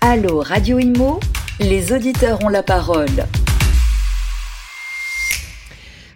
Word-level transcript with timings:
Allô 0.00 0.40
Radio 0.40 0.78
Imo, 0.78 1.20
les 1.60 1.92
auditeurs 1.92 2.42
ont 2.44 2.48
la 2.48 2.62
parole. 2.62 3.06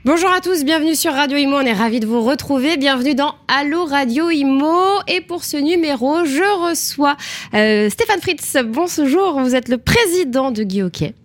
Bonjour 0.05 0.31
à 0.31 0.41
tous, 0.41 0.65
bienvenue 0.65 0.95
sur 0.95 1.13
Radio 1.13 1.39
Imo, 1.39 1.57
on 1.57 1.61
est 1.61 1.73
ravis 1.73 2.01
de 2.01 2.07
vous 2.07 2.23
retrouver. 2.23 2.77
Bienvenue 2.77 3.15
dans 3.15 3.35
Allo 3.49 3.85
Radio 3.85 4.31
Imo. 4.31 5.01
Et 5.07 5.21
pour 5.21 5.45
ce 5.45 5.57
numéro, 5.57 6.25
je 6.25 6.69
reçois 6.69 7.17
euh, 7.55 7.89
Stéphane 7.89 8.21
Fritz. 8.21 8.57
Bonjour, 8.67 9.41
vous 9.41 9.55
êtes 9.55 9.69
le 9.69 9.79
président 9.79 10.51
de 10.51 10.63
Guy 10.63 10.83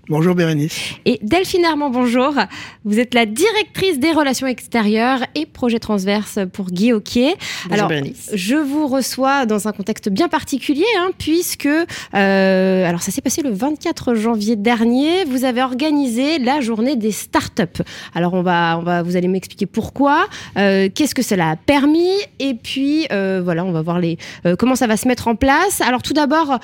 Bonjour 0.09 0.33
Bérénice. 0.33 0.95
Et 1.05 1.19
Delphine 1.21 1.65
Armand, 1.65 1.91
bonjour. 1.91 2.33
Vous 2.83 2.99
êtes 2.99 3.13
la 3.13 3.27
directrice 3.27 3.99
des 3.99 4.11
relations 4.11 4.47
extérieures 4.47 5.19
et 5.35 5.45
projets 5.45 5.77
transverses 5.77 6.39
pour 6.51 6.71
Guy 6.71 6.93
Bonjour 6.93 7.35
alors, 7.69 7.89
Bérénice. 7.89 8.31
je 8.33 8.55
vous 8.55 8.87
reçois 8.87 9.45
dans 9.45 9.67
un 9.67 9.71
contexte 9.71 10.09
bien 10.09 10.27
particulier, 10.27 10.87
hein, 10.97 11.11
puisque 11.19 11.67
euh, 11.67 12.89
alors 12.89 13.03
ça 13.03 13.11
s'est 13.11 13.21
passé 13.21 13.43
le 13.43 13.51
24 13.51 14.15
janvier 14.15 14.55
dernier. 14.55 15.25
Vous 15.25 15.45
avez 15.45 15.61
organisé 15.61 16.39
la 16.39 16.59
journée 16.59 16.95
des 16.95 17.11
startups. 17.11 17.83
Alors 18.15 18.33
on 18.33 18.41
va, 18.41 18.79
on 18.79 18.81
va, 18.81 19.03
vous 19.03 19.15
allez 19.15 19.27
m'expliquer 19.27 19.67
pourquoi, 19.67 20.27
euh, 20.57 20.89
qu'est-ce 20.91 21.13
que 21.13 21.21
cela 21.21 21.51
a 21.51 21.55
permis, 21.55 22.15
et 22.39 22.55
puis 22.55 23.05
euh, 23.11 23.41
voilà, 23.43 23.63
on 23.63 23.71
va 23.71 23.83
voir 23.83 23.99
les, 23.99 24.17
comment 24.57 24.75
ça 24.75 24.87
va 24.87 24.97
se 24.97 25.07
mettre 25.07 25.27
en 25.27 25.35
place. 25.35 25.81
Alors 25.81 26.01
tout 26.01 26.13
d'abord, 26.13 26.57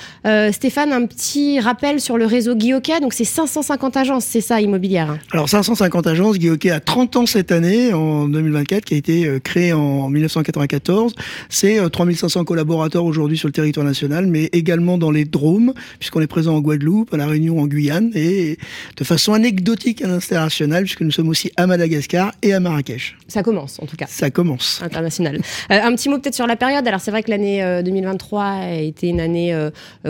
Stéphane, 0.51 0.91
un 0.91 1.05
petit 1.05 1.59
rappel 1.59 2.01
sur 2.01 2.17
le 2.17 2.25
réseau 2.25 2.55
Guy 2.55 2.73
Donc 3.01 3.13
c'est 3.13 3.34
550 3.35 3.97
agences, 3.97 4.23
c'est 4.23 4.39
ça, 4.39 4.61
immobilière 4.61 5.17
Alors 5.33 5.49
550 5.49 6.07
agences, 6.07 6.39
Guy 6.39 6.69
a 6.69 6.79
30 6.79 7.17
ans 7.17 7.25
cette 7.25 7.51
année, 7.51 7.91
en 7.91 8.29
2024, 8.29 8.85
qui 8.85 8.93
a 8.93 8.97
été 8.97 9.25
euh, 9.25 9.39
créé 9.39 9.73
en 9.73 10.07
1994. 10.07 11.13
C'est 11.49 11.89
3500 11.89 12.39
euh, 12.39 12.43
collaborateurs 12.45 13.03
aujourd'hui 13.03 13.37
sur 13.37 13.49
le 13.49 13.51
territoire 13.51 13.85
national, 13.85 14.25
mais 14.27 14.45
également 14.53 14.97
dans 14.97 15.11
les 15.11 15.25
Drômes, 15.25 15.73
puisqu'on 15.99 16.21
est 16.21 16.27
présent 16.27 16.55
en 16.55 16.61
Guadeloupe, 16.61 17.13
à 17.13 17.17
La 17.17 17.27
Réunion, 17.27 17.59
en 17.59 17.67
Guyane, 17.67 18.09
et 18.15 18.57
de 18.95 19.03
façon 19.03 19.33
anecdotique 19.33 20.01
à 20.01 20.07
l'international, 20.07 20.83
puisque 20.83 21.01
nous 21.01 21.11
sommes 21.11 21.27
aussi 21.27 21.51
à 21.57 21.67
Madagascar 21.67 22.31
et 22.41 22.53
à 22.53 22.61
Marrakech. 22.61 23.17
Ça 23.27 23.43
commence, 23.43 23.81
en 23.81 23.85
tout 23.85 23.97
cas. 23.97 24.05
Ça 24.07 24.29
commence. 24.29 24.81
International. 24.81 25.41
Euh, 25.71 25.79
un 25.83 25.93
petit 25.93 26.07
mot 26.07 26.19
peut-être 26.19 26.35
sur 26.35 26.47
la 26.47 26.55
période. 26.55 26.87
Alors 26.87 27.01
c'est 27.01 27.11
vrai 27.11 27.21
que 27.21 27.31
l'année 27.31 27.81
2023 27.83 28.43
a 28.43 28.75
été 28.75 29.09
une 29.09 29.19
année 29.19 29.53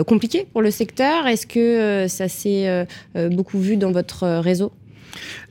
compliquée 0.06 0.46
pour 0.52 0.62
le 0.62 0.70
secteur. 0.70 1.26
Est-ce 1.26 1.48
que 1.48 2.06
ça 2.08 2.28
s'est 2.28 2.86
beaucoup 3.30 3.58
vu 3.58 3.76
dans 3.76 3.92
votre 3.92 4.24
euh, 4.24 4.40
réseau? 4.40 4.72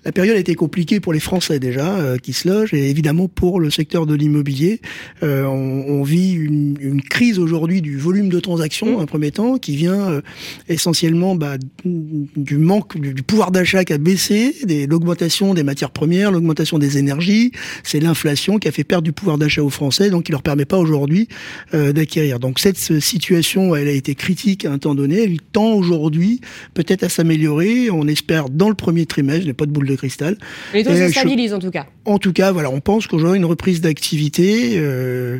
La 0.05 0.11
période 0.11 0.37
a 0.37 0.39
été 0.39 0.53
compliquée 0.53 0.99
pour 0.99 1.13
les 1.13 1.19
Français 1.19 1.59
déjà 1.59 1.97
euh, 1.97 2.17
qui 2.17 2.31
se 2.31 2.47
logent 2.47 2.75
et 2.75 2.89
évidemment 2.89 3.27
pour 3.27 3.59
le 3.59 3.71
secteur 3.71 4.05
de 4.05 4.13
l'immobilier. 4.13 4.79
Euh, 5.23 5.45
on, 5.45 5.85
on, 5.87 6.03
vit 6.03 6.33
une, 6.33 6.77
une 6.79 7.01
crise 7.01 7.39
aujourd'hui 7.39 7.81
du 7.81 7.97
volume 7.97 8.29
de 8.29 8.39
transactions, 8.39 8.99
mmh. 8.99 9.01
un 9.01 9.05
premier 9.07 9.31
temps, 9.31 9.57
qui 9.57 9.75
vient 9.75 10.11
euh, 10.11 10.21
essentiellement 10.69 11.35
bah, 11.35 11.57
du 11.83 12.57
manque 12.57 12.99
du, 12.99 13.23
pouvoir 13.23 13.49
d'achat 13.49 13.83
qui 13.83 13.93
a 13.93 13.97
baissé, 13.97 14.55
de 14.63 14.85
l'augmentation 14.87 15.55
des 15.55 15.63
matières 15.63 15.89
premières, 15.89 16.31
l'augmentation 16.31 16.77
des 16.77 16.99
énergies. 16.99 17.51
C'est 17.83 17.99
l'inflation 17.99 18.59
qui 18.59 18.67
a 18.67 18.71
fait 18.71 18.83
perdre 18.83 19.03
du 19.05 19.11
pouvoir 19.11 19.39
d'achat 19.39 19.63
aux 19.63 19.71
Français, 19.71 20.11
donc 20.11 20.25
qui 20.25 20.31
leur 20.31 20.43
permet 20.43 20.65
pas 20.65 20.77
aujourd'hui 20.77 21.27
euh, 21.73 21.93
d'acquérir. 21.93 22.39
Donc 22.39 22.59
cette 22.59 22.77
situation, 22.77 23.75
elle 23.75 23.87
a 23.87 23.91
été 23.91 24.13
critique 24.13 24.65
à 24.65 24.71
un 24.71 24.77
temps 24.77 24.93
donné. 24.93 25.23
Elle 25.23 25.41
tend 25.41 25.73
aujourd'hui 25.73 26.41
peut-être 26.75 27.03
à 27.03 27.09
s'améliorer. 27.09 27.89
On 27.89 28.07
espère 28.07 28.49
dans 28.51 28.69
le 28.69 28.75
premier 28.75 29.07
trimestre. 29.07 29.41
Je 29.41 29.47
n'ai 29.47 29.53
pas 29.53 29.65
de 29.65 29.71
boule 29.71 29.87
de 29.87 29.94
cristal. 29.95 30.37
Les 30.73 30.83
taux 30.83 30.95
se 30.95 31.09
stabilisent 31.09 31.53
en 31.53 31.59
tout 31.59 31.71
cas. 31.71 31.85
En 32.05 32.17
tout 32.17 32.33
cas, 32.33 32.51
voilà, 32.51 32.69
on 32.69 32.79
pense 32.79 33.07
qu'aujourd'hui 33.07 33.37
une 33.37 33.45
reprise 33.45 33.81
d'activité. 33.81 34.77
Euh, 34.77 35.39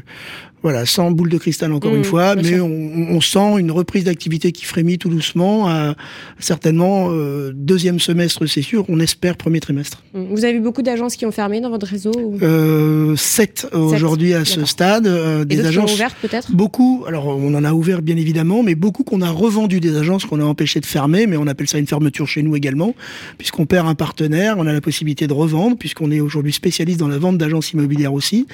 voilà, 0.66 0.88
sans 0.88 1.12
boule 1.12 1.30
de 1.30 1.38
cristal 1.38 1.72
encore 1.74 1.94
une 1.94 2.02
mmh, 2.02 2.06
fois, 2.06 2.36
mais 2.36 2.60
on, 2.60 3.22
sent 3.22 3.60
une 3.60 3.70
reprise 3.70 4.06
d'activité 4.06 4.52
qui 4.52 4.66
frémit 4.66 4.98
tout 4.98 5.10
doucement. 5.10 5.70
certainement, 6.40 7.10
euh, 7.12 7.52
deuxième 7.54 8.00
semestre, 8.00 8.48
c'est 8.48 8.64
sûr. 8.64 8.84
On 8.90 9.00
espère 9.00 9.38
premier 9.38 9.60
trimestre. 9.60 10.02
Mmh. 10.16 10.24
Vous 10.32 10.44
avez 10.44 10.54
vu 10.54 10.62
beaucoup 10.62 10.82
d'agences 10.82 11.18
qui 11.18 11.28
ont 11.28 11.32
fermé 11.32 11.62
dans 11.62 11.70
votre 11.70 11.86
réseau 11.86 12.12
euh, 12.42 13.16
Sept 13.16 13.68
aujourd'hui 13.74 14.34
à 14.34 14.44
ce 14.44 14.66
stade. 14.66 15.06
Euh, 15.06 15.46
des 15.46 15.64
agences 15.64 15.94
ouvertes 15.94 16.18
peut-être? 16.20 16.52
Beaucoup. 16.52 17.04
Alors, 17.08 17.28
on 17.28 17.54
en 17.54 17.64
a 17.64 17.72
ouvert 17.72 18.02
bien 18.02 18.18
évidemment, 18.18 18.64
mais 18.64 18.74
beaucoup 18.74 19.04
qu'on 19.04 19.22
a 19.22 19.30
revendu 19.30 19.80
des 19.80 19.96
agences 19.96 20.26
qu'on 20.26 20.40
a 20.40 20.46
empêché 20.46 20.80
de 20.80 20.88
fermer, 20.88 21.28
mais 21.28 21.38
on 21.38 21.46
appelle 21.46 21.68
ça 21.68 21.78
une 21.78 21.86
fermeture 21.86 22.28
chez 22.28 22.42
nous 22.42 22.56
également, 22.56 22.96
puisqu'on 23.38 23.68
perd 23.68 23.88
un 23.88 23.94
partenaire, 23.94 24.56
on 24.58 24.66
a 24.66 24.74
la 24.74 24.82
possibilité 24.82 25.28
de 25.28 25.34
revendre, 25.34 25.78
puisqu'on 25.78 26.10
est 26.10 26.22
aujourd'hui 26.22 26.54
spécialiste 26.54 27.00
dans 27.00 27.08
la 27.08 27.20
vente 27.20 27.38
d'agences 27.38 27.72
immobilières 27.72 28.14
aussi. 28.14 28.48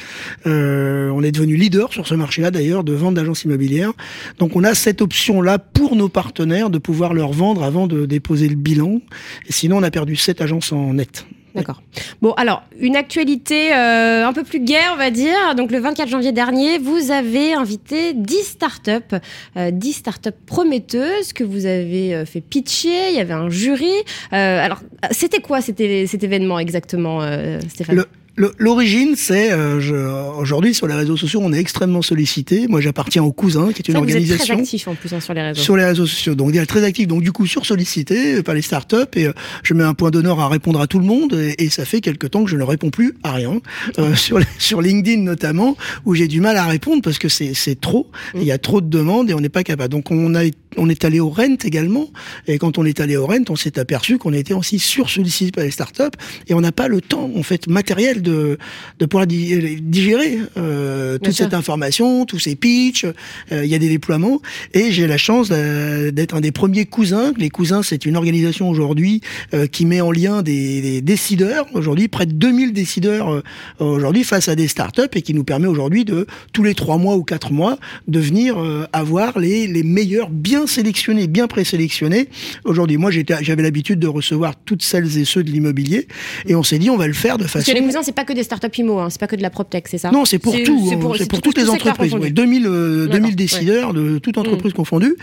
on 0.45 1.23
est 1.23 1.31
devenu 1.31 1.55
leader 1.55 1.93
sur 1.93 2.00
sur 2.01 2.07
ce 2.07 2.15
marché-là 2.15 2.49
d'ailleurs 2.49 2.83
de 2.83 2.93
vente 2.93 3.13
d'agences 3.13 3.43
immobilières. 3.43 3.93
Donc 4.39 4.55
on 4.55 4.63
a 4.63 4.73
cette 4.73 5.01
option-là 5.01 5.59
pour 5.59 5.95
nos 5.95 6.09
partenaires 6.09 6.71
de 6.71 6.79
pouvoir 6.79 7.13
leur 7.13 7.31
vendre 7.31 7.63
avant 7.63 7.85
de 7.85 8.07
déposer 8.07 8.49
le 8.49 8.55
bilan. 8.55 9.01
Et 9.47 9.51
sinon 9.51 9.77
on 9.77 9.83
a 9.83 9.91
perdu 9.91 10.15
sept 10.15 10.41
agences 10.41 10.71
en 10.71 10.95
net. 10.95 11.25
D'accord. 11.53 11.81
Bon, 12.21 12.31
alors, 12.33 12.63
une 12.79 12.95
actualité 12.95 13.73
euh, 13.73 14.25
un 14.25 14.31
peu 14.31 14.43
plus 14.43 14.61
guerre, 14.61 14.91
on 14.93 14.97
va 14.97 15.11
dire. 15.11 15.53
Donc, 15.57 15.71
le 15.71 15.79
24 15.79 16.07
janvier 16.07 16.31
dernier, 16.31 16.77
vous 16.77 17.11
avez 17.11 17.53
invité 17.53 18.13
10 18.13 18.43
startups, 18.43 19.17
euh, 19.57 19.69
10 19.69 19.91
startups 19.91 20.29
prometteuses 20.45 21.33
que 21.33 21.43
vous 21.43 21.65
avez 21.65 22.15
euh, 22.15 22.25
fait 22.25 22.39
pitcher. 22.39 23.09
Il 23.09 23.17
y 23.17 23.19
avait 23.19 23.33
un 23.33 23.49
jury. 23.49 23.91
Euh, 24.31 24.65
alors, 24.65 24.79
c'était 25.11 25.41
quoi 25.41 25.59
cet, 25.59 25.79
cet 25.79 26.23
événement 26.23 26.57
exactement, 26.57 27.19
Stéphane? 27.67 28.05
L'origine, 28.37 29.15
c'est 29.17 29.51
euh, 29.51 30.31
aujourd'hui 30.37 30.73
sur 30.73 30.87
les 30.87 30.93
réseaux 30.93 31.17
sociaux, 31.17 31.41
on 31.43 31.51
est 31.51 31.59
extrêmement 31.59 32.01
sollicité. 32.01 32.67
Moi, 32.69 32.79
j'appartiens 32.79 33.23
au 33.23 33.33
Cousin, 33.33 33.73
qui 33.73 33.81
est 33.81 33.89
une 33.89 33.97
organisation. 33.97 34.35
Vous 34.35 34.41
êtes 34.41 34.47
très 34.47 34.61
actif 34.61 34.87
en 34.87 34.95
plus 34.95 35.13
hein, 35.13 35.19
sur 35.19 35.33
les 35.33 35.41
réseaux. 35.41 35.61
Sur 35.61 35.75
les 35.75 35.83
réseaux 35.83 36.05
sociaux, 36.05 36.33
donc 36.33 36.53
très 36.65 36.83
actif. 36.85 37.07
Donc 37.07 37.23
du 37.23 37.33
coup, 37.33 37.45
sur 37.45 37.65
sollicité 37.65 38.41
par 38.41 38.55
les 38.55 38.61
startups, 38.61 38.95
et 39.15 39.27
euh, 39.27 39.33
je 39.63 39.73
mets 39.73 39.83
un 39.83 39.93
point 39.93 40.11
d'honneur 40.11 40.39
à 40.39 40.47
répondre 40.47 40.79
à 40.79 40.87
tout 40.87 40.99
le 40.99 41.05
monde. 41.05 41.33
Et, 41.57 41.69
ça 41.69 41.85
fait 41.85 42.01
quelque 42.01 42.27
temps 42.27 42.43
que 42.43 42.49
je 42.49 42.57
ne 42.57 42.63
réponds 42.63 42.89
plus 42.89 43.15
à 43.23 43.33
rien 43.33 43.61
euh, 43.99 44.15
sur 44.15 44.39
sur 44.57 44.81
LinkedIn 44.81 45.21
notamment, 45.21 45.75
où 46.05 46.15
j'ai 46.15 46.27
du 46.27 46.41
mal 46.41 46.55
à 46.57 46.65
répondre 46.65 47.01
parce 47.01 47.17
que 47.17 47.27
c'est 47.27 47.81
trop. 47.81 48.09
Mm. 48.33 48.39
Il 48.39 48.43
y 48.45 48.51
a 48.51 48.57
trop 48.57 48.79
de 48.79 48.87
demandes 48.87 49.29
et 49.29 49.33
on 49.33 49.41
n'est 49.41 49.49
pas 49.49 49.63
capable. 49.63 49.91
Donc 49.91 50.09
on 50.09 50.35
a 50.35 50.43
on 50.77 50.89
est 50.89 51.03
allé 51.03 51.19
au 51.19 51.29
Rent 51.29 51.57
également. 51.63 52.07
Et 52.47 52.57
quand 52.57 52.77
on 52.77 52.85
est 52.85 52.99
allé 52.99 53.17
au 53.17 53.25
Rent, 53.25 53.43
on 53.49 53.55
s'est 53.55 53.77
aperçu 53.77 54.17
qu'on 54.17 54.33
était 54.33 54.53
aussi 54.53 54.79
sur 54.79 55.09
sollicité 55.09 55.51
par 55.51 55.63
les 55.63 55.71
startups 55.71 56.17
et 56.47 56.53
on 56.53 56.61
n'a 56.61 56.71
pas 56.71 56.87
le 56.87 57.01
temps 57.01 57.29
en 57.35 57.43
fait 57.43 57.67
matériel 57.67 58.21
de, 58.21 58.30
de 58.31 59.05
pouvoir 59.05 59.27
digérer 59.27 60.39
euh, 60.57 61.17
toute 61.17 61.33
cette 61.33 61.53
information, 61.53 62.25
tous 62.25 62.39
ces 62.39 62.55
pitchs. 62.55 63.05
Euh, 63.51 63.65
il 63.65 63.69
y 63.69 63.75
a 63.75 63.79
des 63.79 63.89
déploiements 63.89 64.41
et 64.73 64.91
j'ai 64.91 65.07
la 65.07 65.17
chance 65.17 65.49
d'être 65.49 66.35
un 66.35 66.41
des 66.41 66.51
premiers 66.51 66.85
cousins. 66.85 67.33
Les 67.37 67.49
cousins, 67.49 67.83
c'est 67.83 68.05
une 68.05 68.15
organisation 68.15 68.69
aujourd'hui 68.69 69.21
euh, 69.53 69.67
qui 69.67 69.85
met 69.85 70.01
en 70.01 70.11
lien 70.11 70.41
des, 70.41 70.81
des 70.81 71.01
décideurs. 71.01 71.65
Aujourd'hui, 71.73 72.07
près 72.07 72.25
de 72.25 72.33
2000 72.33 72.73
décideurs 72.73 73.31
euh, 73.31 73.41
aujourd'hui 73.79 74.23
face 74.23 74.47
à 74.47 74.55
des 74.55 74.67
startups 74.67 75.01
et 75.13 75.21
qui 75.21 75.33
nous 75.33 75.43
permet 75.43 75.67
aujourd'hui 75.67 76.05
de 76.05 76.27
tous 76.53 76.63
les 76.63 76.73
trois 76.73 76.97
mois 76.97 77.15
ou 77.15 77.23
quatre 77.23 77.51
mois 77.51 77.77
de 78.07 78.19
venir 78.19 78.57
euh, 78.57 78.85
avoir 78.93 79.39
les, 79.39 79.67
les 79.67 79.83
meilleurs, 79.83 80.29
bien 80.29 80.67
sélectionnés, 80.67 81.27
bien 81.27 81.47
présélectionnés. 81.47 82.29
Aujourd'hui, 82.65 82.97
moi, 82.97 83.11
j'avais 83.11 83.63
l'habitude 83.63 83.99
de 83.99 84.07
recevoir 84.07 84.55
toutes 84.55 84.83
celles 84.83 85.17
et 85.17 85.25
ceux 85.25 85.43
de 85.43 85.51
l'immobilier 85.51 86.07
et 86.47 86.55
on 86.55 86.63
s'est 86.63 86.79
dit 86.79 86.89
on 86.89 86.97
va 86.97 87.07
le 87.07 87.13
faire 87.13 87.37
de 87.37 87.45
façon. 87.45 87.65
C'est 88.11 88.15
pas 88.15 88.25
que 88.25 88.33
des 88.33 88.43
startups 88.43 88.77
IMO, 88.77 88.99
hein. 88.99 89.09
c'est 89.09 89.21
pas 89.21 89.27
que 89.27 89.37
de 89.37 89.41
la 89.41 89.49
PropTech, 89.49 89.87
c'est 89.87 89.97
ça 89.97 90.11
Non, 90.11 90.25
c'est 90.25 90.37
pour 90.37 90.51
tout, 90.51 90.85
c'est 90.89 90.97
pour, 90.97 91.15
pour, 91.29 91.41
toutes 91.41 91.57
les 91.57 91.69
entreprises. 91.69 92.11
2000, 92.11 92.63
2000 93.09 93.35
décideurs 93.37 93.93
de 93.93 94.17
toute 94.17 94.37
entreprise 94.37 94.73
mm. 94.73 94.75
confondue. 94.75 95.15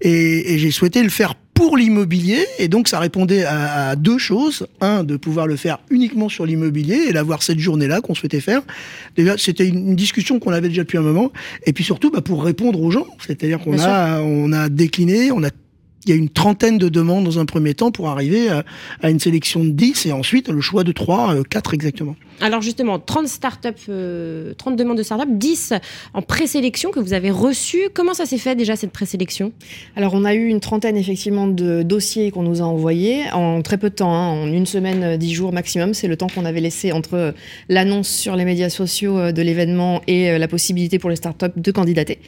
Et, 0.00 0.54
et 0.54 0.58
j'ai 0.58 0.70
souhaité 0.70 1.02
le 1.02 1.10
faire 1.10 1.34
pour 1.60 1.76
l'immobilier 1.76 2.46
et 2.58 2.68
donc 2.68 2.88
ça 2.88 2.98
répondait 2.98 3.44
à, 3.44 3.94
deux 3.94 4.16
choses 4.16 4.66
un 4.80 5.04
de 5.04 5.18
pouvoir 5.18 5.46
le 5.46 5.56
faire 5.56 5.78
uniquement 5.90 6.30
sur 6.30 6.46
l'immobilier 6.46 7.08
et 7.08 7.12
d'avoir 7.12 7.42
cette 7.42 7.58
journée 7.58 7.86
là 7.86 8.00
qu'on 8.00 8.14
souhaitait 8.14 8.40
faire 8.40 8.62
déjà 9.14 9.36
c'était 9.36 9.68
une, 9.68 9.94
discussion 9.94 10.38
qu'on 10.38 10.52
avait 10.52 10.70
déjà 10.70 10.84
depuis 10.84 10.96
un 10.96 11.02
moment 11.02 11.30
et 11.66 11.74
puis 11.74 11.84
surtout 11.84 12.10
bah, 12.10 12.22
pour 12.22 12.42
répondre 12.44 12.80
aux 12.80 12.90
gens 12.90 13.06
c'est-à-dire 13.26 13.58
qu'on 13.58 13.78
a 13.78 14.22
on 14.22 14.54
a 14.54 14.70
décliné 14.70 15.32
on 15.32 15.44
a 15.44 15.50
il 16.04 16.10
y 16.10 16.12
a 16.12 16.16
une 16.16 16.30
trentaine 16.30 16.78
de 16.78 16.88
demandes 16.88 17.24
dans 17.24 17.38
un 17.38 17.44
premier 17.44 17.74
temps 17.74 17.90
pour 17.90 18.08
arriver 18.08 18.48
à, 18.48 19.10
une 19.10 19.20
sélection 19.20 19.64
de 19.64 19.70
10 19.70 20.06
et 20.06 20.12
ensuite 20.12 20.48
le 20.48 20.60
choix 20.60 20.82
de 20.82 20.92
3, 20.92 21.44
4 21.48 21.70
euh, 21.70 21.74
exactement. 21.74 22.16
Alors 22.40 22.62
justement, 22.62 22.98
30 22.98 23.28
startups, 23.28 23.68
30 23.68 23.88
euh, 23.90 24.54
demandes 24.76 24.96
de 24.96 25.02
startups, 25.02 25.30
10 25.30 25.74
en 26.14 26.22
présélection 26.22 26.90
que 26.90 27.00
vous 27.00 27.12
avez 27.12 27.30
reçues. 27.30 27.88
Comment 27.92 28.14
ça 28.14 28.24
s'est 28.24 28.38
fait 28.38 28.56
déjà 28.56 28.76
cette 28.76 28.92
présélection? 28.92 29.52
Alors 29.94 30.14
on 30.14 30.24
a 30.24 30.34
eu 30.34 30.46
une 30.46 30.60
trentaine 30.60 30.96
effectivement 30.96 31.46
de 31.46 31.82
dossiers 31.82 32.30
qu'on 32.30 32.44
nous 32.44 32.62
a 32.62 32.64
envoyés 32.64 33.24
en 33.32 33.60
très 33.60 33.76
peu 33.76 33.90
de 33.90 33.94
temps, 33.94 34.14
hein, 34.14 34.28
en 34.28 34.46
une 34.46 34.66
semaine, 34.66 35.18
10 35.18 35.34
jours 35.34 35.52
maximum. 35.52 35.92
C'est 35.92 36.08
le 36.08 36.16
temps 36.16 36.28
qu'on 36.28 36.46
avait 36.46 36.60
laissé 36.60 36.92
entre 36.92 37.34
l'annonce 37.68 38.08
sur 38.08 38.36
les 38.36 38.46
médias 38.46 38.70
sociaux 38.70 39.18
euh, 39.18 39.32
de 39.32 39.42
l'événement 39.42 40.00
et 40.06 40.38
la 40.38 40.48
possibilité 40.48 40.98
pour 40.98 41.10
les 41.10 41.16
startups 41.16 41.46
de 41.56 41.72
candidater. 41.72 42.18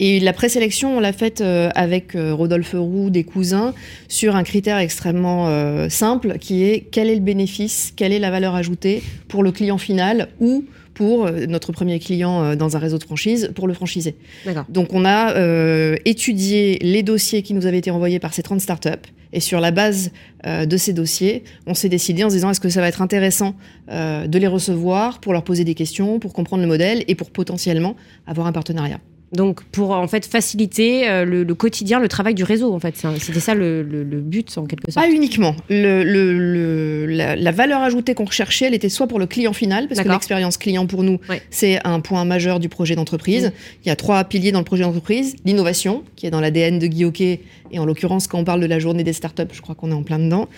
Et 0.00 0.20
la 0.20 0.32
présélection, 0.32 0.96
on 0.96 1.00
l'a 1.00 1.12
faite 1.12 1.40
euh, 1.40 1.70
avec 1.74 2.14
euh, 2.14 2.34
Rodolphe 2.34 2.74
Roux, 2.74 3.10
des 3.10 3.24
cousins, 3.24 3.74
sur 4.08 4.36
un 4.36 4.44
critère 4.44 4.78
extrêmement 4.78 5.48
euh, 5.48 5.88
simple 5.88 6.38
qui 6.38 6.64
est 6.64 6.86
quel 6.90 7.08
est 7.08 7.16
le 7.16 7.20
bénéfice, 7.20 7.92
quelle 7.96 8.12
est 8.12 8.18
la 8.18 8.30
valeur 8.30 8.54
ajoutée 8.54 9.02
pour 9.28 9.42
le 9.42 9.52
client 9.52 9.78
final 9.78 10.28
ou 10.40 10.64
pour 10.94 11.30
notre 11.30 11.70
premier 11.70 12.00
client 12.00 12.56
dans 12.56 12.76
un 12.76 12.80
réseau 12.80 12.98
de 12.98 13.04
franchise 13.04 13.52
pour 13.54 13.68
le 13.68 13.74
franchiser. 13.74 14.16
D'accord. 14.44 14.64
Donc 14.68 14.92
on 14.94 15.04
a 15.04 15.36
euh, 15.36 15.94
étudié 16.04 16.76
les 16.82 17.04
dossiers 17.04 17.42
qui 17.42 17.54
nous 17.54 17.66
avaient 17.66 17.78
été 17.78 17.92
envoyés 17.92 18.18
par 18.18 18.34
ces 18.34 18.42
30 18.42 18.60
startups 18.60 19.06
et 19.32 19.40
sur 19.40 19.60
la 19.60 19.70
base 19.70 20.10
euh, 20.46 20.66
de 20.66 20.76
ces 20.76 20.92
dossiers, 20.92 21.44
on 21.66 21.74
s'est 21.74 21.88
décidé 21.88 22.24
en 22.24 22.30
se 22.30 22.34
disant 22.34 22.50
est-ce 22.50 22.60
que 22.60 22.68
ça 22.68 22.80
va 22.80 22.88
être 22.88 23.02
intéressant 23.02 23.54
euh, 23.90 24.26
de 24.26 24.38
les 24.38 24.46
recevoir 24.46 25.20
pour 25.20 25.32
leur 25.32 25.44
poser 25.44 25.64
des 25.64 25.74
questions, 25.74 26.18
pour 26.18 26.32
comprendre 26.32 26.62
le 26.62 26.68
modèle 26.68 27.04
et 27.08 27.14
pour 27.14 27.30
potentiellement 27.30 27.94
avoir 28.26 28.46
un 28.46 28.52
partenariat. 28.52 29.00
Donc 29.32 29.62
pour 29.64 29.90
en 29.90 30.08
fait 30.08 30.24
faciliter 30.24 31.06
euh, 31.08 31.24
le, 31.26 31.44
le 31.44 31.54
quotidien, 31.54 32.00
le 32.00 32.08
travail 32.08 32.34
du 32.34 32.44
réseau 32.44 32.72
en 32.72 32.80
fait. 32.80 32.94
C'était 33.20 33.40
ça 33.40 33.54
le, 33.54 33.82
le- 33.82 34.02
le 34.02 34.20
but 34.20 34.56
en 34.56 34.64
quelque 34.64 34.90
sorte. 34.90 35.04
Pas 35.06 35.12
uniquement. 35.12 35.54
La, 35.68 37.36
la 37.36 37.52
valeur 37.52 37.82
ajoutée 37.82 38.14
qu'on 38.14 38.24
recherchait, 38.24 38.66
elle 38.66 38.74
était 38.74 38.88
soit 38.88 39.06
pour 39.06 39.18
le 39.18 39.26
client 39.26 39.52
final, 39.52 39.88
parce 39.88 40.00
que 40.00 40.08
l'expérience 40.08 40.56
client 40.56 40.86
pour 40.86 41.02
nous, 41.02 41.18
Ouais. 41.28 41.42
c'est 41.50 41.78
un 41.86 42.00
point 42.00 42.24
majeur 42.24 42.60
du 42.60 42.68
projet 42.68 42.94
d'entreprise. 42.94 43.44
Mhm. 43.46 43.52
Il 43.84 43.88
y 43.88 43.90
a 43.90 43.96
trois 43.96 44.24
piliers 44.24 44.52
dans 44.52 44.60
le 44.60 44.64
projet 44.64 44.84
d'entreprise. 44.84 45.36
L'innovation, 45.44 46.04
qui 46.16 46.26
est 46.26 46.30
dans 46.30 46.40
l'ADN 46.40 46.78
de 46.78 46.86
Guy 46.86 47.04
Hockey, 47.04 47.40
et 47.70 47.78
en 47.78 47.84
l'occurrence, 47.84 48.26
quand 48.28 48.38
on 48.38 48.44
parle 48.44 48.60
de 48.60 48.66
la 48.66 48.78
journée 48.78 49.04
des 49.04 49.12
startups, 49.12 49.42
je 49.52 49.60
crois 49.60 49.74
qu'on 49.74 49.90
est 49.90 49.94
en 49.94 50.02
plein 50.02 50.18
dedans. 50.18 50.48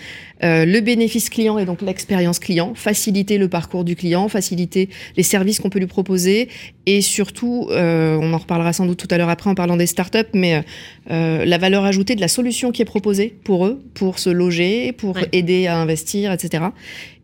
Euh, 0.43 0.63
le 0.65 0.79
bénéfice 0.79 1.29
client 1.29 1.57
et 1.59 1.65
donc 1.65 1.81
l'expérience 1.81 2.39
client, 2.39 2.71
faciliter 2.73 3.37
le 3.37 3.49
parcours 3.49 3.83
du 3.83 3.95
client, 3.97 4.29
faciliter 4.29 4.89
les 5.17 5.23
services 5.23 5.59
qu'on 5.59 5.69
peut 5.69 5.79
lui 5.79 5.87
proposer, 5.87 6.47
et 6.85 7.01
surtout, 7.01 7.67
euh, 7.71 8.17
on 8.21 8.31
en 8.33 8.39
reparlera 8.61 8.73
sans 8.73 8.85
doute 8.85 8.99
tout 8.99 9.07
à 9.13 9.17
l'heure 9.17 9.29
après 9.29 9.49
en 9.49 9.55
parlant 9.55 9.77
des 9.77 9.87
startups, 9.87 10.19
mais 10.33 10.63
euh, 11.09 11.45
la 11.45 11.57
valeur 11.57 11.83
ajoutée 11.85 12.15
de 12.15 12.21
la 12.21 12.27
solution 12.27 12.71
qui 12.71 12.81
est 12.81 12.85
proposée 12.85 13.33
pour 13.43 13.65
eux, 13.65 13.81
pour 13.93 14.19
se 14.19 14.29
loger, 14.29 14.91
pour 14.91 15.15
Ouais. 15.15 15.27
aider 15.31 15.67
à 15.67 15.77
investir, 15.77 16.31
etc. 16.31 16.65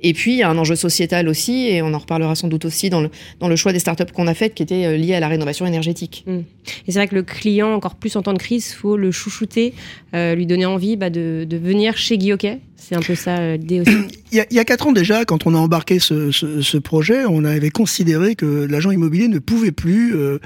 Et 0.02 0.14
puis, 0.14 0.34
il 0.34 0.38
y 0.38 0.44
a 0.44 0.50
un 0.50 0.58
enjeu 0.58 0.76
sociétal 0.76 1.28
aussi, 1.28 1.68
et 1.68 1.82
on 1.82 1.94
en 1.94 1.98
reparlera 1.98 2.36
sans 2.36 2.48
doute 2.48 2.66
aussi 2.66 2.90
dans 2.90 3.02
le, 3.02 3.10
dans 3.40 3.48
le 3.48 3.56
choix 3.56 3.74
des 3.74 3.80
startups 3.80 4.12
qu'on 4.14 4.28
a 4.28 4.34
faites, 4.34 4.54
qui 4.54 4.64
était 4.64 4.86
euh, 4.86 4.96
lié 4.98 5.16
à 5.16 5.20
la 5.20 5.28
rénovation 5.28 5.66
énergétique. 5.66 6.26
Et 6.28 6.92
c'est 6.92 7.00
vrai 7.00 7.08
que 7.08 7.16
le 7.16 7.24
client, 7.24 7.74
encore 7.74 7.96
plus 7.96 8.16
en 8.16 8.22
temps 8.22 8.34
de 8.34 8.38
crise, 8.40 8.74
faut 8.74 8.98
le 8.98 9.12
chouchouter, 9.12 9.74
euh, 10.14 10.36
lui 10.36 10.46
donner 10.46 10.66
envie 10.66 10.96
bah, 10.98 11.10
de, 11.10 11.46
de 11.50 11.58
venir 11.58 11.98
chez 11.98 12.18
Guy 12.18 12.34
Hockey. 12.34 12.60
C'est 12.76 12.96
un 12.96 13.00
peu 13.02 13.16
ça 13.16 13.38
euh, 13.40 13.58
l'idée 13.58 13.82
aussi. 13.82 13.92
Il 14.32 14.38
y, 14.38 14.42
a, 14.42 14.46
il 14.52 14.58
y 14.58 14.60
a 14.60 14.66
quatre 14.66 14.88
ans 14.88 14.92
déjà, 14.92 15.24
quand 15.24 15.48
on 15.48 15.56
a 15.56 15.58
embarqué 15.58 16.00
ce, 16.00 16.32
ce- 16.32 16.60
ce 16.62 16.78
projet, 16.78 17.24
on 17.30 17.46
avait 17.46 17.70
considéré 17.70 18.36
que 18.36 18.68
l'agent 18.70 18.92
immobilier 18.92 19.30
ne 19.30 19.40
pouvait 19.40 19.72
plus 19.72 20.16
euh, 20.18 20.40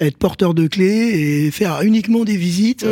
être 0.00 0.16
porteur 0.16 0.54
de 0.54 0.66
clés 0.66 1.44
et 1.46 1.50
faire 1.52 1.82
uniquement 1.82 2.24
des 2.24 2.36
visites 2.36 2.84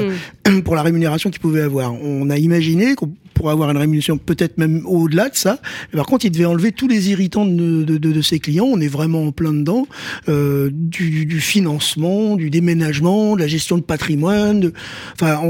Mm. 0.49 0.61
pour 0.65 0.77
la 0.77 0.83
rémunération 0.83 1.31
qu'il 1.31 1.41
pouvait 1.41 1.63
avoir. 1.63 1.93
On 2.01 2.31
a 2.31 2.39
imaginé 2.39 2.95
qu'on 2.95 3.11
pourrait 3.37 3.53
avoir 3.53 3.71
une 3.71 3.77
rémunération 3.77 4.19
peut-être 4.19 4.59
même 4.59 4.83
au-delà 4.87 5.29
de 5.29 5.37
ça. 5.37 5.61
Par 5.93 6.07
contre, 6.07 6.25
il 6.27 6.31
devait 6.31 6.45
enlever 6.47 6.73
tous 6.73 6.89
les 6.89 7.11
irritants 7.11 7.47
de, 7.47 7.85
de, 7.85 7.99
de- 7.99 8.13
de 8.13 8.23
ses 8.23 8.39
clients. 8.41 8.67
On 8.69 8.81
est 8.81 8.89
vraiment 8.89 9.25
en 9.27 9.33
plein 9.33 9.53
dedans 9.53 9.87
euh, 10.29 10.71
du, 10.73 11.27
du 11.27 11.41
financement, 11.41 12.37
du 12.37 12.51
déménagement, 12.51 13.37
de 13.37 13.41
la 13.41 13.47
gestion 13.47 13.77
de 13.77 13.83
patrimoine, 13.83 14.73
enfin, 15.15 15.41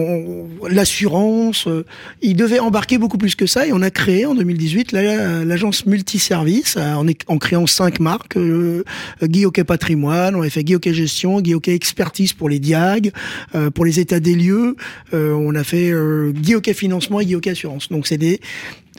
l'assurance. 0.68 1.66
euh, 1.66 1.84
il 2.22 2.36
devait 2.36 2.58
embarquer 2.58 2.98
beaucoup 2.98 3.18
plus 3.18 3.34
que 3.34 3.46
ça 3.46 3.66
et 3.66 3.72
on 3.72 3.82
a 3.82 3.90
créé 3.90 4.26
en 4.26 4.34
2018 4.34 4.92
la- 4.92 5.44
l'agence 5.44 5.86
multiservice 5.86 6.76
euh, 6.76 6.94
en, 6.94 7.06
en 7.28 7.38
créant 7.38 7.66
cinq 7.66 8.00
marques 8.00 8.36
euh, 8.36 8.82
Guy 9.22 9.44
Hockey 9.46 9.64
Patrimoine, 9.64 10.34
on 10.36 10.42
a 10.42 10.50
fait 10.50 10.64
Guy 10.64 10.76
Gestion, 10.92 11.40
Guy 11.40 11.54
Expertise 11.66 12.32
pour 12.32 12.48
les 12.48 12.58
diag, 12.58 13.12
euh, 13.54 13.70
pour 13.70 13.84
les 13.84 14.00
états 14.00 14.20
des 14.20 14.34
lieux, 14.34 14.76
euh, 15.14 15.32
on 15.32 15.54
a 15.54 15.64
fait 15.64 15.90
euh, 15.90 16.32
Guy 16.32 16.54
Financement 16.74 17.20
et 17.20 17.26
Guy 17.26 17.50
Assurance. 17.50 17.75
Donc 17.90 18.06
c'est 18.06 18.18
des 18.18 18.40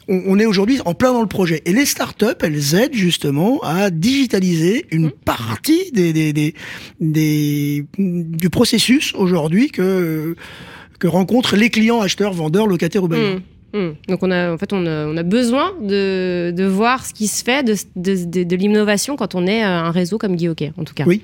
on, 0.10 0.40
est 0.40 0.46
aujourd'hui 0.46 0.80
en 0.86 0.94
plein 0.94 1.12
dans 1.12 1.22
le 1.22 1.28
projet. 1.28 1.62
Et 1.66 1.74
les 1.74 1.86
startups, 1.86 2.26
elles 2.42 2.76
aident 2.76 2.94
justement 2.94 3.60
à 3.62 3.90
digitaliser 3.90 4.86
une 4.92 5.12
partie 5.12 5.92
des, 5.92 6.14
des, 6.14 6.32
des, 6.32 6.54
des- 7.02 7.86
du 7.98 8.50
processus 8.50 9.14
aujourd'hui 9.16 9.70
que, 9.70 10.36
que 11.00 11.08
rencontrent 11.08 11.58
les 11.58 11.70
clients, 11.70 12.00
acheteurs, 12.00 12.32
vendeurs, 12.34 12.68
locataires 12.68 13.04
ou 13.04 13.10
bailleurs. 13.10 13.36
Mm. 13.40 13.42
Mm. 13.74 13.90
Donc 14.08 14.24
on 14.24 14.32
a 14.32 14.54
en 14.54 14.58
fait 14.58 14.72
on 14.72 14.86
a, 14.86 15.06
on 15.08 15.18
a 15.18 15.24
besoin 15.24 15.74
de, 15.82 16.54
de 16.56 16.64
voir 16.64 17.06
ce 17.06 17.14
qui 17.14 17.28
se 17.28 17.44
fait 17.44 17.64
de, 17.64 17.76
de, 18.44 18.56
l'innovation 18.56 19.18
quand 19.18 19.36
on 19.36 19.46
est 19.46 19.64
euh, 19.64 19.68
un 19.68 19.92
réseau 19.92 20.18
comme 20.18 20.36
Guy 20.36 20.48
Hockey 20.48 20.72
en 20.78 20.86
tout 20.86 20.94
cas. 20.94 21.04
Oui. 21.06 21.22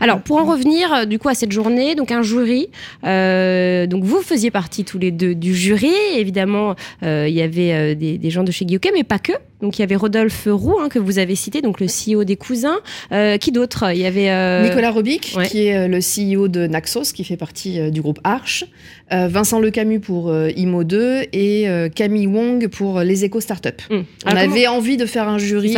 Alors 0.00 0.22
pour 0.22 0.38
en 0.38 0.44
revenir 0.44 0.92
euh, 0.92 1.04
du 1.04 1.18
coup 1.18 1.28
à 1.28 1.34
cette 1.34 1.52
journée, 1.52 1.94
donc 1.94 2.10
un 2.10 2.22
jury, 2.22 2.68
euh, 3.04 3.86
donc 3.86 4.02
vous 4.04 4.22
faisiez 4.22 4.50
partie 4.50 4.84
tous 4.84 4.98
les 4.98 5.10
deux 5.10 5.34
du 5.34 5.54
jury, 5.54 5.92
évidemment 6.16 6.74
euh, 7.02 7.26
il 7.28 7.34
y 7.34 7.42
avait 7.42 7.72
euh, 7.72 7.94
des, 7.94 8.16
des 8.16 8.30
gens 8.30 8.44
de 8.44 8.50
chez 8.50 8.64
Guy 8.64 8.76
Hockey, 8.76 8.90
mais 8.94 9.04
pas 9.04 9.18
que. 9.18 9.32
Donc 9.64 9.78
il 9.78 9.80
y 9.80 9.82
avait 9.82 9.96
Rodolphe 9.96 10.46
Roux 10.46 10.76
hein, 10.78 10.90
que 10.90 10.98
vous 10.98 11.18
avez 11.18 11.34
cité, 11.34 11.62
donc 11.62 11.80
le 11.80 11.86
CEO 11.86 12.24
des 12.24 12.36
cousins. 12.36 12.80
Euh, 13.12 13.38
qui 13.38 13.50
d'autre? 13.50 13.86
Il 13.94 13.98
y 13.98 14.04
avait 14.04 14.28
euh, 14.28 14.68
Nicolas 14.68 14.90
Robic, 14.90 15.32
ouais. 15.38 15.48
qui 15.48 15.68
est 15.68 15.74
euh, 15.74 15.88
le 15.88 16.00
CEO 16.00 16.48
de 16.48 16.66
Naxos, 16.66 17.14
qui 17.14 17.24
fait 17.24 17.38
partie 17.38 17.90
du 17.90 18.02
groupe 18.02 18.20
Arch, 18.24 18.66
euh, 19.10 19.26
Vincent 19.26 19.60
Lecamus 19.60 20.00
pour 20.00 20.28
euh, 20.28 20.48
Imo2 20.50 21.28
et 21.32 21.66
Camille 21.94 22.26
Wong 22.26 22.68
pour 22.68 23.00
les 23.00 23.24
éco-startups. 23.24 23.70
Hmm. 23.88 24.02
On 24.26 24.28
Alors, 24.28 24.42
avait 24.42 24.66
envie 24.66 24.98
de 24.98 25.06
faire 25.06 25.28
un 25.28 25.38
jury 25.38 25.76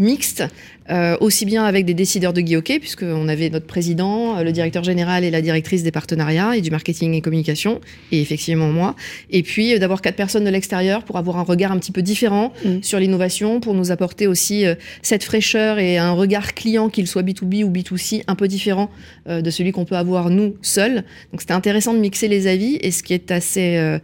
mixte, 0.00 0.42
euh, 0.90 1.16
aussi 1.20 1.44
bien 1.44 1.64
avec 1.64 1.84
des 1.84 1.94
décideurs 1.94 2.32
de 2.32 2.40
Hockey, 2.56 2.78
puisqu'on 2.78 3.28
avait 3.28 3.50
notre 3.50 3.66
président, 3.66 4.38
euh, 4.38 4.42
le 4.42 4.52
directeur 4.52 4.82
général 4.82 5.24
et 5.24 5.30
la 5.30 5.42
directrice 5.42 5.82
des 5.82 5.92
partenariats 5.92 6.56
et 6.56 6.60
du 6.60 6.70
marketing 6.70 7.14
et 7.14 7.20
communication, 7.20 7.80
et 8.12 8.20
effectivement 8.20 8.68
moi. 8.68 8.96
Et 9.30 9.42
puis 9.42 9.74
euh, 9.74 9.78
d'avoir 9.78 10.02
quatre 10.02 10.16
personnes 10.16 10.44
de 10.44 10.50
l'extérieur 10.50 11.04
pour 11.04 11.16
avoir 11.16 11.38
un 11.38 11.42
regard 11.42 11.72
un 11.72 11.78
petit 11.78 11.92
peu 11.92 12.02
différent 12.02 12.52
Mm. 12.64 12.82
sur 12.82 12.98
l'innovation, 12.98 13.60
pour 13.60 13.74
nous 13.74 13.90
apporter 13.90 14.26
aussi 14.26 14.66
euh, 14.66 14.74
cette 15.02 15.24
fraîcheur 15.24 15.78
et 15.78 15.98
un 15.98 16.12
regard 16.12 16.54
client, 16.54 16.88
qu'il 16.88 17.06
soit 17.06 17.22
B2B 17.22 17.64
ou 17.64 17.70
B2C, 17.70 18.22
un 18.26 18.34
peu 18.34 18.48
différent 18.48 18.90
euh, 19.28 19.40
de 19.40 19.50
celui 19.50 19.72
qu'on 19.72 19.84
peut 19.84 19.96
avoir 19.96 20.30
nous 20.30 20.56
seuls. 20.62 21.04
Donc 21.32 21.40
c'était 21.40 21.54
intéressant 21.54 21.94
de 21.94 21.98
mixer 21.98 22.28
les 22.28 22.46
avis, 22.46 22.78
et 22.80 22.90
ce 22.90 23.02
qui 23.02 23.14
est 23.14 23.30
assez... 23.30 23.98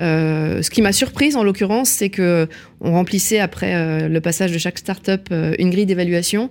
ce 0.00 0.70
qui 0.70 0.82
m'a 0.82 0.92
surprise 0.92 1.36
en 1.36 1.44
l'occurrence, 1.44 1.88
c'est 1.88 2.08
que 2.08 2.48
on 2.80 2.92
remplissait 2.92 3.38
après 3.38 4.08
le 4.08 4.20
passage 4.20 4.50
de 4.50 4.58
chaque 4.58 4.78
startup 4.78 5.32
une 5.58 5.70
grille 5.70 5.86
d'évaluation 5.86 6.31
Merci 6.32 6.50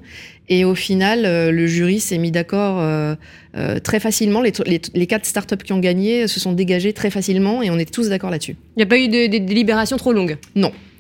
et 0.52 0.66
au 0.66 0.76
final 0.76 1.24
euh, 1.26 1.50
le 1.50 1.66
jury 1.66 2.00
s'est 2.02 2.18
mis 2.18 2.30
d'accord 2.30 2.80
euh, 2.82 3.16
euh, 3.56 3.80
très 3.80 4.00
facilement. 4.02 4.42
Les, 4.42 4.52
les, 4.66 4.82
les 4.94 5.08
quatre 5.08 5.26
startups 5.26 5.56
qui 5.64 5.72
ont 5.74 5.80
gagné 5.80 6.28
se 6.28 6.40
sont 6.40 6.52
dégagées 6.52 6.94
très 6.94 7.10
facilement 7.10 7.64
et 7.64 7.70
on 7.72 7.80
est 7.80 7.92
tous 7.92 8.10
d'accord 8.10 8.30
là-dessus. 8.30 8.58
Il 8.76 8.80
n'y 8.80 8.84
a 8.84 8.86
pas 8.86 8.98
eu 8.98 9.08
de, 9.08 9.32
de 9.32 9.38
délibération 9.40 9.96
trop 9.98 10.12
longue. 10.14 10.38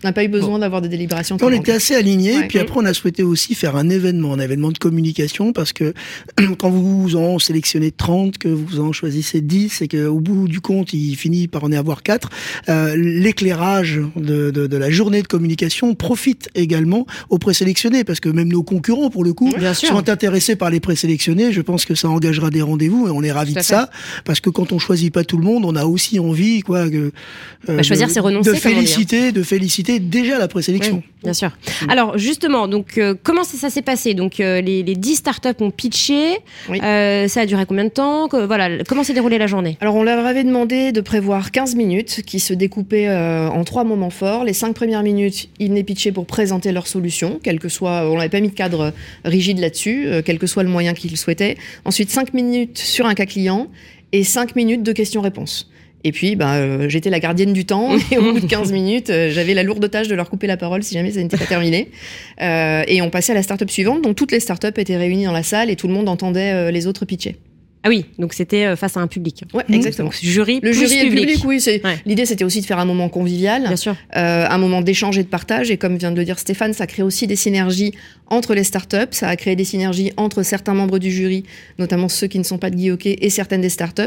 On 0.03 0.07
n'a 0.07 0.13
pas 0.13 0.23
eu 0.23 0.29
besoin 0.29 0.57
d'avoir 0.57 0.81
des 0.81 0.87
délibérations. 0.89 1.37
On 1.39 1.47
était 1.49 1.55
longues. 1.57 1.69
assez 1.71 1.93
alignés, 1.93 2.35
Ouais. 2.37 2.47
puis 2.47 2.57
après 2.57 2.79
on 2.79 2.85
a 2.85 2.93
souhaité 2.93 3.21
aussi 3.21 3.53
faire 3.53 3.75
un 3.75 3.87
événement, 3.87 4.33
un 4.33 4.39
événement 4.39 4.71
de 4.71 4.79
communication, 4.79 5.53
parce 5.53 5.73
que 5.73 5.93
quand 6.57 6.71
vous 6.71 7.15
en 7.15 7.37
sélectionnez 7.37 7.91
30, 7.91 8.39
que 8.39 8.47
vous 8.47 8.79
en 8.79 8.91
choisissez 8.93 9.41
10, 9.41 9.83
et 9.83 9.87
qu'au 9.87 10.19
bout 10.19 10.47
du 10.47 10.59
compte, 10.59 10.93
il 10.93 11.15
finit 11.15 11.47
par 11.47 11.63
en 11.65 11.71
avoir 11.71 12.01
4, 12.01 12.29
euh, 12.69 12.95
l'éclairage 12.95 14.01
de, 14.15 14.49
de, 14.49 14.65
de 14.65 14.77
la 14.77 14.89
journée 14.89 15.21
de 15.21 15.27
communication 15.27 15.93
profite 15.93 16.49
également 16.55 17.05
aux 17.29 17.37
présélectionnés, 17.37 18.03
parce 18.03 18.19
que 18.19 18.29
même 18.29 18.51
nos 18.51 18.63
concurrents, 18.63 19.11
pour 19.11 19.23
le 19.23 19.33
coup, 19.33 19.40
Bien 19.57 19.73
sûr. 19.73 19.89
sont 19.89 20.09
intéressés 20.09 20.55
par 20.55 20.69
les 20.69 20.79
présélectionnés. 20.79 21.51
Je 21.51 21.61
pense 21.61 21.85
que 21.85 21.95
ça 21.95 22.09
engagera 22.09 22.49
des 22.49 22.61
rendez-vous, 22.61 23.07
et 23.07 23.11
on 23.11 23.23
est 23.23 23.31
ravis 23.31 23.53
de 23.53 23.61
ça, 23.61 23.89
parce 24.25 24.39
que 24.39 24.49
quand 24.49 24.71
on 24.71 24.79
choisit 24.79 25.13
pas 25.13 25.23
tout 25.23 25.37
le 25.37 25.43
monde, 25.43 25.65
on 25.65 25.75
a 25.75 25.85
aussi 25.85 26.19
envie, 26.19 26.61
quoi, 26.61 26.89
que, 26.89 27.11
euh, 27.69 27.77
Bah, 27.77 27.83
choisir, 27.83 28.07
de- 28.07 28.19
renoncer, 28.19 28.51
de 28.51 28.55
hein. 28.55 28.59
féliciter, 28.59 29.31
de 29.31 29.43
féliciter 29.43 29.99
déjà 29.99 30.37
la 30.37 30.47
présélection. 30.47 30.95
Oui, 30.97 31.11
bien 31.23 31.33
sûr. 31.33 31.51
Alors 31.89 32.17
justement, 32.17 32.67
donc 32.67 32.97
euh, 32.97 33.15
comment 33.23 33.43
ça, 33.43 33.57
ça 33.57 33.69
s'est 33.69 33.81
passé? 33.81 34.13
Donc 34.13 34.39
euh, 34.39 34.61
les, 34.61 34.83
les 34.83 34.95
10 34.95 35.15
startups 35.15 35.49
ont 35.61 35.71
pitché. 35.71 36.37
Oui. 36.69 36.79
Euh, 36.83 37.27
ça 37.27 37.41
a 37.41 37.45
duré 37.45 37.65
combien 37.65 37.83
de 37.85 37.89
temps? 37.89 38.27
Que- 38.27 38.45
Voilà, 38.45 38.83
comment 38.87 39.03
s'est 39.03 39.13
déroulée 39.13 39.37
la 39.37 39.47
journée? 39.47 39.77
Alors 39.81 39.95
on 39.95 40.03
leur 40.03 40.25
avait 40.25 40.43
demandé 40.43 40.91
de 40.91 41.01
prévoir 41.01 41.51
15 41.51 41.75
minutes 41.75 42.21
qui 42.25 42.39
se 42.39 42.53
découpaient 42.53 43.07
euh, 43.07 43.47
en 43.49 43.63
trois 43.63 43.83
moments 43.83 44.09
forts. 44.09 44.43
Les 44.43 44.53
cinq 44.53 44.73
premières 44.73 45.03
minutes, 45.03 45.49
ils 45.59 45.69
venaient 45.69 45.83
pitcher 45.83 46.11
pour 46.11 46.25
présenter 46.25 46.71
leur 46.71 46.87
solution, 46.87 47.39
quel 47.43 47.59
que 47.59 47.69
soit, 47.69 48.09
on 48.09 48.15
n'avait 48.17 48.29
pas 48.29 48.39
mis 48.39 48.49
de 48.49 48.55
cadre 48.55 48.91
rigide 49.25 49.59
là-dessus, 49.59 50.07
euh, 50.07 50.21
quel 50.23 50.39
que 50.39 50.47
soit 50.47 50.63
le 50.63 50.69
moyen 50.69 50.93
qu'ils 50.93 51.17
souhaitaient. 51.17 51.57
Ensuite, 51.85 52.09
cinq 52.09 52.33
minutes 52.33 52.77
sur 52.77 53.05
un 53.05 53.13
cas 53.13 53.25
client 53.25 53.67
et 54.11 54.23
cinq 54.23 54.55
minutes 54.55 54.83
de 54.83 54.91
questions-réponses. 54.91 55.71
Et 56.03 56.11
puis, 56.11 56.35
bah, 56.35 56.55
euh, 56.55 56.89
j'étais 56.89 57.09
la 57.09 57.19
gardienne 57.19 57.53
du 57.53 57.65
temps 57.65 57.95
et 58.11 58.17
au 58.17 58.33
bout 58.33 58.39
de 58.39 58.45
15 58.45 58.71
minutes, 58.71 59.09
euh, 59.09 59.31
j'avais 59.31 59.53
la 59.53 59.63
lourde 59.63 59.89
tâche 59.89 60.07
de 60.07 60.15
leur 60.15 60.29
couper 60.29 60.47
la 60.47 60.57
parole 60.57 60.83
si 60.83 60.93
jamais 60.93 61.11
ça 61.11 61.21
n'était 61.21 61.37
pas 61.37 61.45
terminé. 61.45 61.89
Euh, 62.41 62.83
et 62.87 63.01
on 63.01 63.09
passait 63.09 63.31
à 63.31 63.35
la 63.35 63.43
startup 63.43 63.69
suivante. 63.69 64.01
Donc 64.01 64.15
toutes 64.15 64.31
les 64.31 64.39
startups 64.39 64.67
étaient 64.77 64.97
réunies 64.97 65.25
dans 65.25 65.31
la 65.31 65.43
salle 65.43 65.69
et 65.69 65.75
tout 65.75 65.87
le 65.87 65.93
monde 65.93 66.09
entendait 66.09 66.71
les 66.71 66.87
autres 66.87 67.05
pitcher. 67.05 67.37
Ah 67.83 67.89
oui, 67.89 68.05
donc 68.19 68.33
c'était 68.33 68.65
euh, 68.65 68.75
face 68.75 68.95
à 68.95 68.99
un 68.99 69.07
public. 69.07 69.43
Ouais, 69.55 69.63
Mhm. 69.67 69.75
exactement. 69.75 70.09
Donc 70.09 70.17
jury 70.21 70.55
Le 70.61 70.69
plus 70.69 70.73
jury 70.79 70.97
et 70.99 71.03
le 71.03 71.09
public. 71.09 71.25
public, 71.41 71.45
oui. 71.45 71.79
Ouais. 71.83 71.97
L'idée, 72.05 72.25
c'était 72.27 72.43
aussi 72.43 72.61
de 72.61 72.65
faire 72.67 72.77
un 72.77 72.85
moment 72.85 73.09
convivial, 73.09 73.63
Bien 73.63 73.75
sûr. 73.75 73.95
euh, 74.17 74.45
un 74.47 74.57
moment 74.59 74.81
d'échange 74.81 75.17
et 75.17 75.23
de 75.23 75.27
partage. 75.27 75.71
Et 75.71 75.77
comme 75.77 75.97
vient 75.97 76.11
de 76.11 76.17
le 76.17 76.23
dire 76.25 76.37
Stéphane, 76.37 76.73
ça 76.73 76.85
crée 76.85 77.01
aussi 77.01 77.25
des 77.25 77.35
synergies 77.35 77.93
entre 78.27 78.53
les 78.53 78.63
startups. 78.63 78.97
Ça 79.11 79.29
a 79.29 79.35
créé 79.35 79.55
des 79.55 79.63
synergies 79.65 80.11
entre 80.17 80.43
certains 80.43 80.75
membres 80.75 80.99
du 80.99 81.09
jury, 81.11 81.43
notamment 81.79 82.07
ceux 82.07 82.27
qui 82.27 82.37
ne 82.37 82.43
sont 82.43 82.59
pas 82.59 82.69
de 82.69 82.75
Guy 82.75 82.91
Hockey, 82.91 83.17
et 83.19 83.29
certaines 83.31 83.61
des 83.61 83.69
startups. 83.69 84.03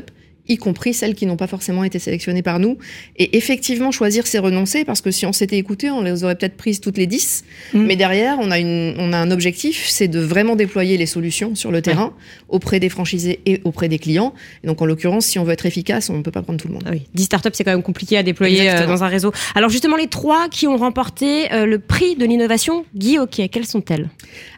Y 0.48 0.56
compris 0.56 0.94
celles 0.94 1.14
qui 1.14 1.26
n'ont 1.26 1.36
pas 1.36 1.46
forcément 1.46 1.84
été 1.84 1.98
sélectionnées 1.98 2.42
par 2.42 2.58
nous. 2.58 2.78
Et 3.16 3.36
effectivement, 3.36 3.90
choisir, 3.90 4.26
c'est 4.26 4.38
renoncer, 4.38 4.84
parce 4.84 5.00
que 5.00 5.10
si 5.10 5.26
on 5.26 5.32
s'était 5.32 5.56
écouté, 5.56 5.90
on 5.90 6.02
les 6.02 6.24
aurait 6.24 6.34
peut-être 6.34 6.56
prises 6.56 6.80
toutes 6.80 6.98
les 6.98 7.06
10. 7.06 7.44
Mm. 7.72 7.84
Mais 7.84 7.96
derrière, 7.96 8.38
on 8.40 8.50
a, 8.50 8.58
une, 8.58 8.94
on 8.98 9.12
a 9.12 9.16
un 9.16 9.30
objectif, 9.30 9.86
c'est 9.88 10.08
de 10.08 10.20
vraiment 10.20 10.56
déployer 10.56 10.96
les 10.96 11.06
solutions 11.06 11.54
sur 11.54 11.70
le 11.70 11.80
terrain, 11.80 12.12
auprès 12.48 12.80
des 12.80 12.88
franchisés 12.88 13.40
et 13.46 13.60
auprès 13.64 13.88
des 13.88 13.98
clients. 13.98 14.34
Et 14.62 14.66
donc, 14.66 14.82
en 14.82 14.86
l'occurrence, 14.86 15.26
si 15.26 15.38
on 15.38 15.44
veut 15.44 15.52
être 15.52 15.66
efficace, 15.66 16.10
on 16.10 16.18
ne 16.18 16.22
peut 16.22 16.30
pas 16.30 16.42
prendre 16.42 16.60
tout 16.60 16.68
le 16.68 16.74
monde. 16.74 16.84
Ah 16.86 16.90
oui, 16.92 17.02
10 17.14 17.24
startups, 17.24 17.50
c'est 17.54 17.64
quand 17.64 17.72
même 17.72 17.82
compliqué 17.82 18.18
à 18.18 18.22
déployer 18.22 18.70
euh, 18.70 18.86
dans 18.86 19.02
un 19.02 19.08
réseau. 19.08 19.32
Alors 19.54 19.70
justement, 19.70 19.96
les 19.96 20.08
trois 20.08 20.48
qui 20.50 20.66
ont 20.66 20.76
remporté 20.76 21.52
euh, 21.52 21.66
le 21.66 21.78
prix 21.78 22.16
de 22.16 22.26
l'innovation 22.26 22.84
Guy 22.94 23.18
Hockey, 23.18 23.48
quelles 23.48 23.66
sont-elles? 23.66 24.10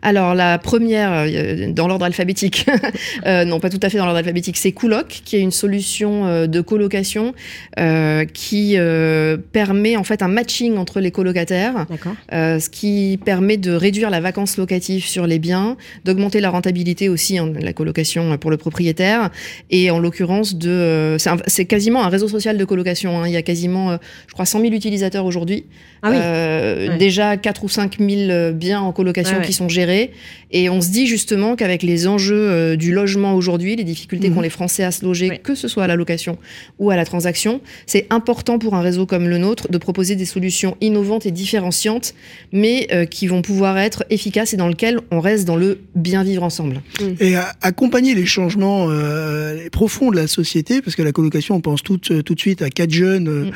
Alors 0.02 0.34
la 0.34 0.58
première, 0.58 1.12
euh, 1.12 1.72
dans 1.72 1.86
l'ordre 1.86 2.04
alphabétique, 2.04 2.66
non 3.24 3.60
pas 3.60 3.70
tout 3.70 3.80
à 3.82 3.90
fait 3.90 3.98
dans 3.98 4.04
l'ordre 4.04 4.18
alphabétique, 4.18 4.56
c'est 4.56 4.72
Cooloc, 4.72 5.22
qui 5.24 5.36
est 5.36 5.40
une 5.40 5.52
solution 5.52 5.75
euh, 6.24 6.46
de 6.46 6.60
colocation 6.60 7.34
euh, 7.78 8.24
qui 8.24 8.74
euh, 8.76 9.36
permet 9.52 9.96
en 9.96 10.04
fait 10.04 10.22
un 10.22 10.28
matching 10.28 10.76
entre 10.76 11.00
les 11.00 11.10
colocataires, 11.10 11.86
ce 12.32 12.68
qui 12.68 13.18
permet 13.24 13.56
de 13.56 13.72
réduire 13.72 14.10
la 14.10 14.20
vacance 14.20 14.56
locative 14.56 15.04
sur 15.06 15.26
les 15.26 15.38
biens, 15.38 15.76
d'augmenter 16.04 16.40
la 16.40 16.50
rentabilité 16.50 17.08
aussi 17.08 17.38
hein, 17.38 17.46
de 17.48 17.64
la 17.64 17.72
colocation 17.72 18.36
pour 18.38 18.50
le 18.50 18.56
propriétaire, 18.56 19.30
et 19.70 19.90
en 19.90 19.98
l'occurrence 19.98 20.56
de, 20.56 21.16
c'est 21.46 21.64
quasiment 21.64 22.04
un 22.04 22.08
réseau 22.08 22.28
social 22.28 22.56
de 22.58 22.64
colocation. 22.64 23.20
hein. 23.20 23.26
Il 23.28 23.32
y 23.32 23.36
a 23.36 23.42
quasiment, 23.42 23.98
je 24.26 24.32
crois, 24.32 24.44
100 24.46 24.60
000 24.60 24.72
utilisateurs 24.74 25.24
aujourd'hui. 25.24 25.64
Ah 26.02 26.10
oui. 26.10 26.16
Ouais. 26.16 26.98
Déjà 26.98 27.36
4 27.36 27.64
ou 27.64 27.68
5 27.68 27.98
000 27.98 28.30
euh, 28.30 28.52
biens 28.52 28.80
en 28.80 28.92
colocation 28.92 29.34
Ouais, 29.34 29.40
ouais. 29.40 29.46
qui 29.46 29.52
sont 29.52 29.68
gérés. 29.68 30.12
Et 30.52 30.70
on 30.70 30.80
se 30.80 30.90
dit 30.90 31.06
justement 31.06 31.56
qu'avec 31.56 31.82
les 31.82 32.06
enjeux 32.06 32.34
euh, 32.50 32.76
du 32.76 32.92
logement 32.92 33.34
aujourd'hui, 33.34 33.74
les 33.76 33.84
difficultés 33.84 34.28
Mhm. 34.28 34.34
qu'ont 34.36 34.40
les 34.42 34.50
Français 34.50 34.84
à 34.84 34.90
se 34.92 35.04
loger, 35.04 35.28
Ouais. 35.30 35.38
que 35.38 35.54
ce 35.54 35.66
soit 35.68 35.84
à 35.84 35.86
la 35.86 35.96
location 35.96 36.38
ou 36.78 36.90
à 36.90 36.96
la 36.96 37.04
transaction, 37.04 37.60
c'est 37.86 38.06
important 38.10 38.58
pour 38.58 38.74
un 38.74 38.80
réseau 38.80 39.06
comme 39.06 39.28
le 39.28 39.38
nôtre 39.38 39.68
de 39.70 39.78
proposer 39.78 40.14
des 40.14 40.24
solutions 40.24 40.76
innovantes 40.80 41.26
et 41.26 41.30
différenciantes, 41.32 42.14
mais 42.52 42.86
euh, 42.92 43.06
qui 43.06 43.26
vont 43.26 43.42
pouvoir 43.42 43.76
être 43.78 44.04
efficaces 44.10 44.54
et 44.54 44.56
dans 44.56 44.68
lesquelles 44.68 45.00
on 45.10 45.20
reste 45.20 45.44
dans 45.46 45.56
le 45.56 45.80
bien 45.94 46.22
vivre 46.22 46.42
ensemble. 46.42 46.80
Et 47.20 47.34
à- 47.36 47.52
accompagner 47.62 48.14
les 48.14 48.26
changements 48.26 48.86
euh, 48.88 49.68
profonds 49.72 50.10
de 50.10 50.16
la 50.16 50.26
société, 50.28 50.80
parce 50.80 50.94
que 50.96 51.02
la 51.02 51.12
colocation, 51.12 51.56
on 51.56 51.60
pense 51.60 51.82
tout, 51.82 52.00
euh, 52.12 52.22
tout 52.22 52.34
de 52.34 52.40
suite 52.40 52.62
à 52.62 52.70
quatre 52.70 52.92
jeunes 52.92 53.28
euh, 53.28 53.44
Mm. 53.46 53.50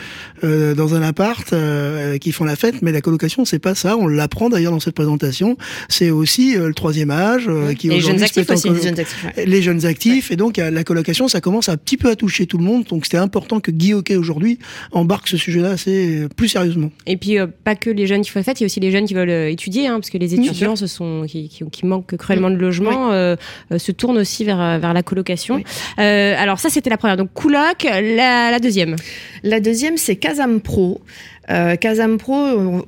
euh, 0.45 0.75
dans 0.75 0.95
un 0.95 1.03
appart 1.03 1.53
euh, 1.53 2.19
qui 2.19 2.33
font 2.33 2.45
la 2.45 2.57
fête, 2.57 2.83
mais 2.83 2.91
la 2.93 3.01
colocation, 3.01 3.45
c'est 3.45 3.59
pas 3.61 3.75
ça. 3.75 3.97
On 3.97 4.07
l'apprend 4.09 4.49
d'ailleurs 4.51 4.73
dans 4.73 4.81
cette 4.81 4.95
présentation. 4.95 5.57
C'est 5.89 6.11
aussi 6.11 6.57
euh, 6.57 6.67
le 6.69 6.75
troisième 6.91 7.11
âge 7.11 7.45
euh, 7.49 7.73
qui 7.75 7.89
les 7.89 8.01
jeunes 8.01 8.23
actifs 8.23 8.51
en 8.51 8.55
aussi, 8.55 8.69
colo- 8.69 8.75
Les 8.77 8.83
jeunes 8.83 8.99
actifs, 9.01 9.25
ouais. 9.37 9.47
les 9.47 9.63
jeunes 9.63 9.87
actifs 9.87 10.31
et 10.31 10.37
donc 10.37 10.59
euh, 10.59 10.71
la 10.71 10.85
colocation 10.85 11.29
ça 11.29 11.41
commence 11.41 11.69
un 11.69 11.77
petit 11.77 11.97
peu 11.97 12.11
à 12.11 12.17
toucher 12.17 12.47
tout 12.47 12.59
le 12.59 12.65
monde 12.65 12.85
donc 12.85 13.05
c'était 13.05 13.17
important 13.19 13.61
que 13.61 13.71
Guy 13.71 13.95
Hockey 13.95 14.17
aujourd'hui 14.17 14.59
embarque 14.93 15.29
ce 15.29 15.37
sujet-là 15.37 15.71
assez 15.71 16.23
euh, 16.23 16.29
plus 16.29 16.49
sérieusement. 16.49 16.91
Et 17.07 17.17
puis, 17.17 17.39
euh, 17.39 17.47
pas 17.65 17.77
que 17.77 17.91
les 17.91 18.07
jeunes 18.07 18.23
qui 18.23 18.31
font 18.31 18.41
la 18.41 18.45
fête, 18.45 18.61
il 18.61 18.63
y 18.63 18.65
a 18.65 18.67
aussi 18.67 18.81
les 18.81 18.91
jeunes 18.91 19.07
qui 19.07 19.15
veulent 19.15 19.31
euh, 19.31 19.51
étudier, 19.51 19.87
hein, 19.87 19.95
parce 20.01 20.11
que 20.11 20.19
les 20.19 20.35
étudiants 20.35 20.77
se 20.77 20.87
sont, 20.87 21.25
qui, 21.29 21.49
qui, 21.49 21.63
qui 21.71 21.87
manquent 21.87 22.17
cruellement 22.17 22.51
de 22.51 22.57
logement 22.57 23.13
euh, 23.13 23.37
euh, 23.73 23.79
se 23.79 23.93
tournent 23.93 24.19
aussi 24.19 24.45
vers, 24.45 24.79
vers 24.79 24.93
la 24.93 25.03
colocation. 25.03 25.57
Oui. 25.57 25.65
Euh, 25.99 26.35
alors, 26.39 26.59
ça, 26.59 26.71
c'était 26.71 26.91
la 26.91 26.97
première. 26.97 27.17
Donc, 27.17 27.33
Cooloc, 27.35 27.85
la, 27.85 28.51
la 28.51 28.59
deuxième. 28.59 28.97
La 29.43 29.61
deuxième, 29.61 29.97
c'est 29.97 30.17
Casam 30.17 30.61
Pro. 30.61 31.01
Euh, 31.49 31.77
Pro 32.19 32.83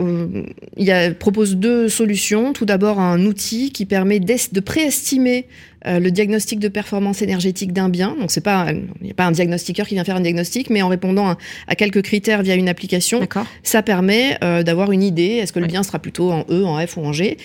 propose 1.19 1.57
deux 1.57 1.89
solutions. 1.89 2.53
Tout 2.53 2.67
d'abord, 2.67 3.01
un 3.01 3.25
outil 3.25 3.73
qui 3.73 3.87
permet 3.87 4.21
de 4.53 4.61
préestimer 4.61 5.47
euh, 5.87 5.99
le 5.99 6.11
diagnostic 6.11 6.59
de 6.59 6.69
performance 6.69 7.23
énergétique 7.23 7.73
d'un 7.73 7.89
bien. 7.89 8.17
Donc, 8.19 8.31
c'est 8.31 8.41
pas, 8.41 8.73
il 8.73 9.05
n'y 9.05 9.11
a 9.11 9.15
pas 9.15 9.27
un 9.27 9.33
diagnostiqueur 9.33 9.87
qui 9.87 9.95
vient 9.95 10.05
faire 10.05 10.17
un 10.17 10.21
diagnostic, 10.21 10.71
mais 10.71 10.83
en 10.83 10.89
répondant 10.89 11.29
à, 11.29 11.39
à 11.69 11.75
quelques 11.75 12.03
critères 12.03 12.43
via 12.43 12.55
une 12.55 12.69
application, 12.69 13.27
ça 13.63 13.83
permet 13.83 14.39
euh, 14.43 14.63
d'avoir 14.63 14.93
une 14.93 15.03
idée. 15.03 15.39
Est-ce 15.43 15.53
que 15.53 15.61
le 15.61 15.67
bien 15.67 15.83
sera 15.83 15.99
plutôt 15.99 16.33
en 16.33 16.45
E, 16.51 16.65
en 16.65 16.85
F 16.87 16.97
ou 16.97 17.05
en 17.05 17.13
G? 17.13 17.37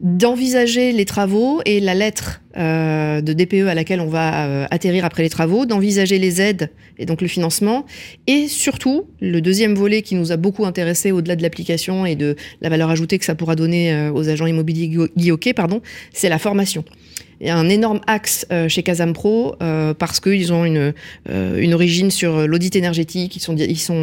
D'envisager 0.00 0.92
les 0.92 1.04
travaux 1.04 1.60
et 1.64 1.80
la 1.80 1.94
lettre 1.94 2.40
euh, 2.56 3.20
de 3.20 3.34
DPE 3.34 3.68
à 3.68 3.74
laquelle 3.74 4.00
on 4.00 4.06
va 4.06 4.46
euh, 4.46 4.66
atterrir 4.70 5.04
après 5.04 5.22
les 5.22 5.28
travaux, 5.28 5.66
d'envisager 5.66 6.18
les 6.18 6.40
aides 6.40 6.70
et 6.96 7.04
donc 7.04 7.20
le 7.20 7.28
financement, 7.28 7.84
et 8.26 8.48
surtout 8.48 9.04
le 9.20 9.42
deuxième 9.42 9.74
volet 9.74 10.00
qui 10.00 10.14
nous 10.14 10.32
a 10.32 10.38
beaucoup 10.38 10.64
intéressé 10.64 11.12
au-delà 11.12 11.36
de 11.36 11.42
l'application 11.42 12.06
et 12.06 12.14
de 12.14 12.34
la 12.62 12.70
valeur 12.70 12.88
ajoutée 12.88 13.18
que 13.18 13.26
ça 13.26 13.34
pourra 13.34 13.56
donner 13.56 13.92
euh, 13.92 14.10
aux 14.10 14.30
agents 14.30 14.46
immobiliers 14.46 15.30
Hockey, 15.30 15.52
pardon, 15.52 15.82
c'est 16.14 16.30
la 16.30 16.38
formation. 16.38 16.82
Il 17.40 17.46
y 17.46 17.50
a 17.50 17.56
un 17.56 17.68
énorme 17.68 18.00
axe 18.06 18.46
euh, 18.50 18.68
chez 18.68 18.82
Casam 18.82 19.12
Pro 19.12 19.56
euh, 19.62 19.92
parce 19.92 20.20
qu'ils 20.20 20.52
ont 20.54 20.64
une, 20.64 20.94
euh, 21.28 21.72
origine 21.74 22.10
sur 22.10 22.46
l'audit 22.46 22.74
énergétique. 22.76 23.36
Ils 23.36 23.40
sont, 23.40 23.56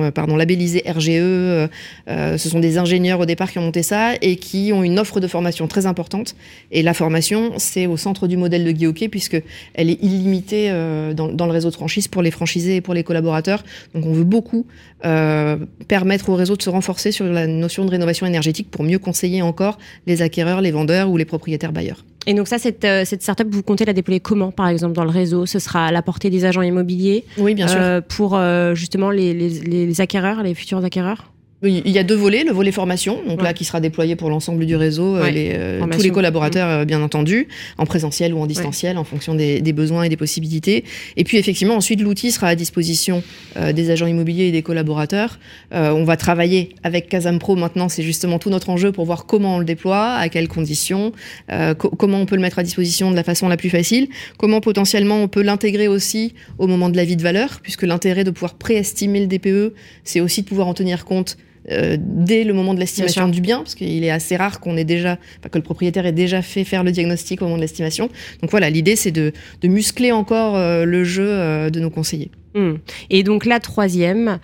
euh, 0.03 0.37
labellisés 0.37 0.83
RGE. 0.85 1.09
euh, 1.09 1.67
euh, 2.09 2.37
ce 2.37 2.49
sont 2.49 2.59
des 2.59 2.77
ingénieurs 2.77 3.19
au 3.19 3.25
départ 3.25 3.51
qui 3.51 3.57
ont 3.57 3.63
monté 3.63 3.81
ça 3.81 4.13
et 4.21 4.35
qui 4.35 4.71
ont 4.71 4.83
une 4.83 4.99
offre 4.99 5.19
de 5.19 5.27
formation 5.27 5.67
très 5.67 5.85
importante. 5.87 6.35
Et 6.71 6.83
la 6.83 6.93
formation, 6.93 7.53
c'est 7.57 7.87
au 7.87 7.97
centre 7.97 8.27
du 8.27 8.37
modèle 8.37 8.63
de 8.65 8.71
Guy 8.71 8.85
Hockey 8.85 9.09
puisque 9.09 9.41
elle 9.73 9.89
est 9.89 10.01
illimitée 10.03 10.67
euh, 10.69 11.13
dans, 11.13 11.27
dans 11.29 11.45
le 11.47 11.51
réseau 11.51 11.69
de 11.69 11.75
franchise 11.75 12.07
pour 12.07 12.21
les 12.21 12.31
franchisés 12.31 12.75
et 12.77 12.81
pour 12.81 12.93
les 12.93 13.03
collaborateurs. 13.03 13.63
Donc 13.95 14.05
on 14.05 14.13
veut 14.13 14.23
beaucoup 14.23 14.67
euh, 15.05 15.57
permettre 15.87 16.29
au 16.29 16.35
réseau 16.35 16.55
de 16.55 16.61
se 16.61 16.69
renforcer 16.69 17.11
sur 17.11 17.25
la 17.25 17.47
notion 17.47 17.83
de 17.85 17.89
rénovation 17.89 18.27
énergétique 18.27 18.69
pour 18.69 18.83
mieux 18.83 18.99
conseiller 18.99 19.41
encore 19.41 19.79
les 20.05 20.21
acquéreurs, 20.21 20.61
les 20.61 20.71
vendeurs 20.71 21.09
ou 21.09 21.17
les 21.17 21.25
propriétaires 21.25 21.71
bailleurs. 21.71 22.05
Et 22.25 22.33
donc, 22.33 22.47
ça, 22.47 22.57
cette, 22.57 22.85
euh, 22.85 23.03
cette 23.05 23.21
startup, 23.21 23.47
vous 23.51 23.63
comptez 23.63 23.85
la 23.85 23.93
déployer 23.93 24.19
comment, 24.19 24.51
par 24.51 24.67
exemple, 24.69 24.93
dans 24.93 25.03
le 25.03 25.09
réseau? 25.09 25.45
Ce 25.45 25.59
sera 25.59 25.87
à 25.87 25.91
la 25.91 26.01
portée 26.01 26.29
des 26.29 26.45
agents 26.45 26.61
immobiliers 26.61 27.25
Oui, 27.37 27.53
bien 27.53 27.67
sûr. 27.67 27.79
euh, 27.81 28.01
pour 28.01 28.35
euh, 28.35 28.75
justement 28.75 29.09
les, 29.09 29.33
les, 29.33 29.49
les 29.85 30.01
acquéreurs, 30.01 30.41
les 30.43 30.53
futurs 30.53 30.83
acquéreurs? 30.83 31.25
Il 31.63 31.89
y 31.89 31.97
a 31.99 32.03
deux 32.03 32.15
volets, 32.15 32.43
le 32.43 32.51
volet 32.51 32.71
formation, 32.73 33.21
donc 33.27 33.37
Ouais. 33.39 33.45
là 33.45 33.53
qui 33.53 33.63
sera 33.63 33.79
déployé 33.79 34.15
pour 34.15 34.29
l'ensemble 34.29 34.65
du 34.65 34.75
réseau, 34.75 35.15
euh, 35.15 35.21
Ouais, 35.23 35.31
les, 35.31 35.51
euh, 35.53 35.85
tous 35.91 36.01
les 36.01 36.09
collaborateurs 36.09 36.67
euh, 36.69 36.85
bien 36.85 37.01
entendu, 37.01 37.47
en 37.77 37.85
présentiel 37.85 38.33
ou 38.33 38.39
en 38.39 38.47
distanciel 38.47 38.97
en 38.97 39.03
fonction 39.05 39.33
des, 39.33 39.61
des 39.61 39.71
besoins 39.73 40.03
et 40.03 40.09
des 40.09 40.17
possibilités. 40.17 40.83
Et 41.15 41.23
puis 41.23 41.37
effectivement 41.37 41.75
ensuite 41.75 42.01
l'outil 42.01 42.31
sera 42.31 42.47
à 42.47 42.55
disposition 42.55 43.23
euh, 43.57 43.71
des 43.71 43.91
agents 43.91 44.07
immobiliers 44.07 44.45
et 44.47 44.51
des 44.51 44.61
collaborateurs. 44.61 45.39
Euh, 45.73 45.91
on 45.91 46.03
va 46.03 46.17
travailler 46.17 46.75
avec 46.83 47.07
Casam 47.07 47.39
Pro 47.39 47.55
maintenant, 47.55 47.87
c'est 47.87 48.03
justement 48.03 48.39
tout 48.39 48.49
notre 48.49 48.69
enjeu 48.69 48.91
pour 48.91 49.05
voir 49.05 49.25
comment 49.25 49.55
on 49.55 49.59
le 49.59 49.65
déploie, 49.65 50.13
à 50.15 50.27
quelles 50.29 50.49
conditions, 50.49 51.13
co- 51.49 51.89
comment 51.89 52.19
on 52.19 52.25
peut 52.25 52.35
le 52.35 52.41
mettre 52.41 52.59
à 52.59 52.63
disposition 52.63 53.09
de 53.11 53.15
la 53.15 53.23
façon 53.23 53.47
la 53.47 53.57
plus 53.57 53.69
facile, 53.69 54.07
comment 54.37 54.59
potentiellement 54.59 55.21
on 55.21 55.27
peut 55.27 55.41
l'intégrer 55.41 55.87
aussi 55.87 56.33
au 56.57 56.67
moment 56.67 56.89
de 56.89 56.97
la 56.97 57.05
vie 57.05 57.15
de 57.15 57.23
valeur, 57.23 57.59
puisque 57.61 57.83
l'intérêt 57.83 58.23
de 58.23 58.31
pouvoir 58.31 58.55
préestimer 58.55 59.21
le 59.21 59.27
DPE, 59.27 59.73
c'est 60.03 60.19
aussi 60.19 60.41
de 60.41 60.47
pouvoir 60.47 60.67
en 60.67 60.73
tenir 60.73 61.05
compte 61.05 61.37
euh, 61.71 61.97
dès 61.99 62.43
le 62.43 62.53
moment 62.53 62.73
de 62.73 62.79
l'estimation 62.79 63.27
du 63.27 63.41
bien, 63.41 63.59
parce 63.59 63.75
qu'il 63.75 64.03
est 64.03 64.09
assez 64.09 64.35
rare 64.35 64.59
qu'on 64.59 64.77
ait 64.77 64.83
déjà, 64.83 65.17
enfin, 65.39 65.49
que 65.49 65.57
le 65.57 65.63
propriétaire 65.63 66.05
ait 66.05 66.11
déjà 66.11 66.41
fait 66.41 66.63
faire 66.63 66.83
le 66.83 66.91
diagnostic 66.91 67.41
au 67.41 67.45
moment 67.45 67.57
de 67.57 67.61
l'estimation. 67.61 68.09
Donc 68.41 68.51
voilà, 68.51 68.69
l'idée 68.69 68.95
c'est 68.95 69.11
de, 69.11 69.31
de 69.61 69.67
muscler 69.67 70.11
encore 70.11 70.55
euh, 70.55 70.85
le 70.85 71.03
jeu 71.03 71.27
euh, 71.27 71.69
de 71.69 71.79
nos 71.79 71.89
conseillers. 71.89 72.31
Hmm. 72.55 72.75
Et 73.09 73.23
donc, 73.23 73.45
la 73.45 73.59
troisième, 73.59 74.39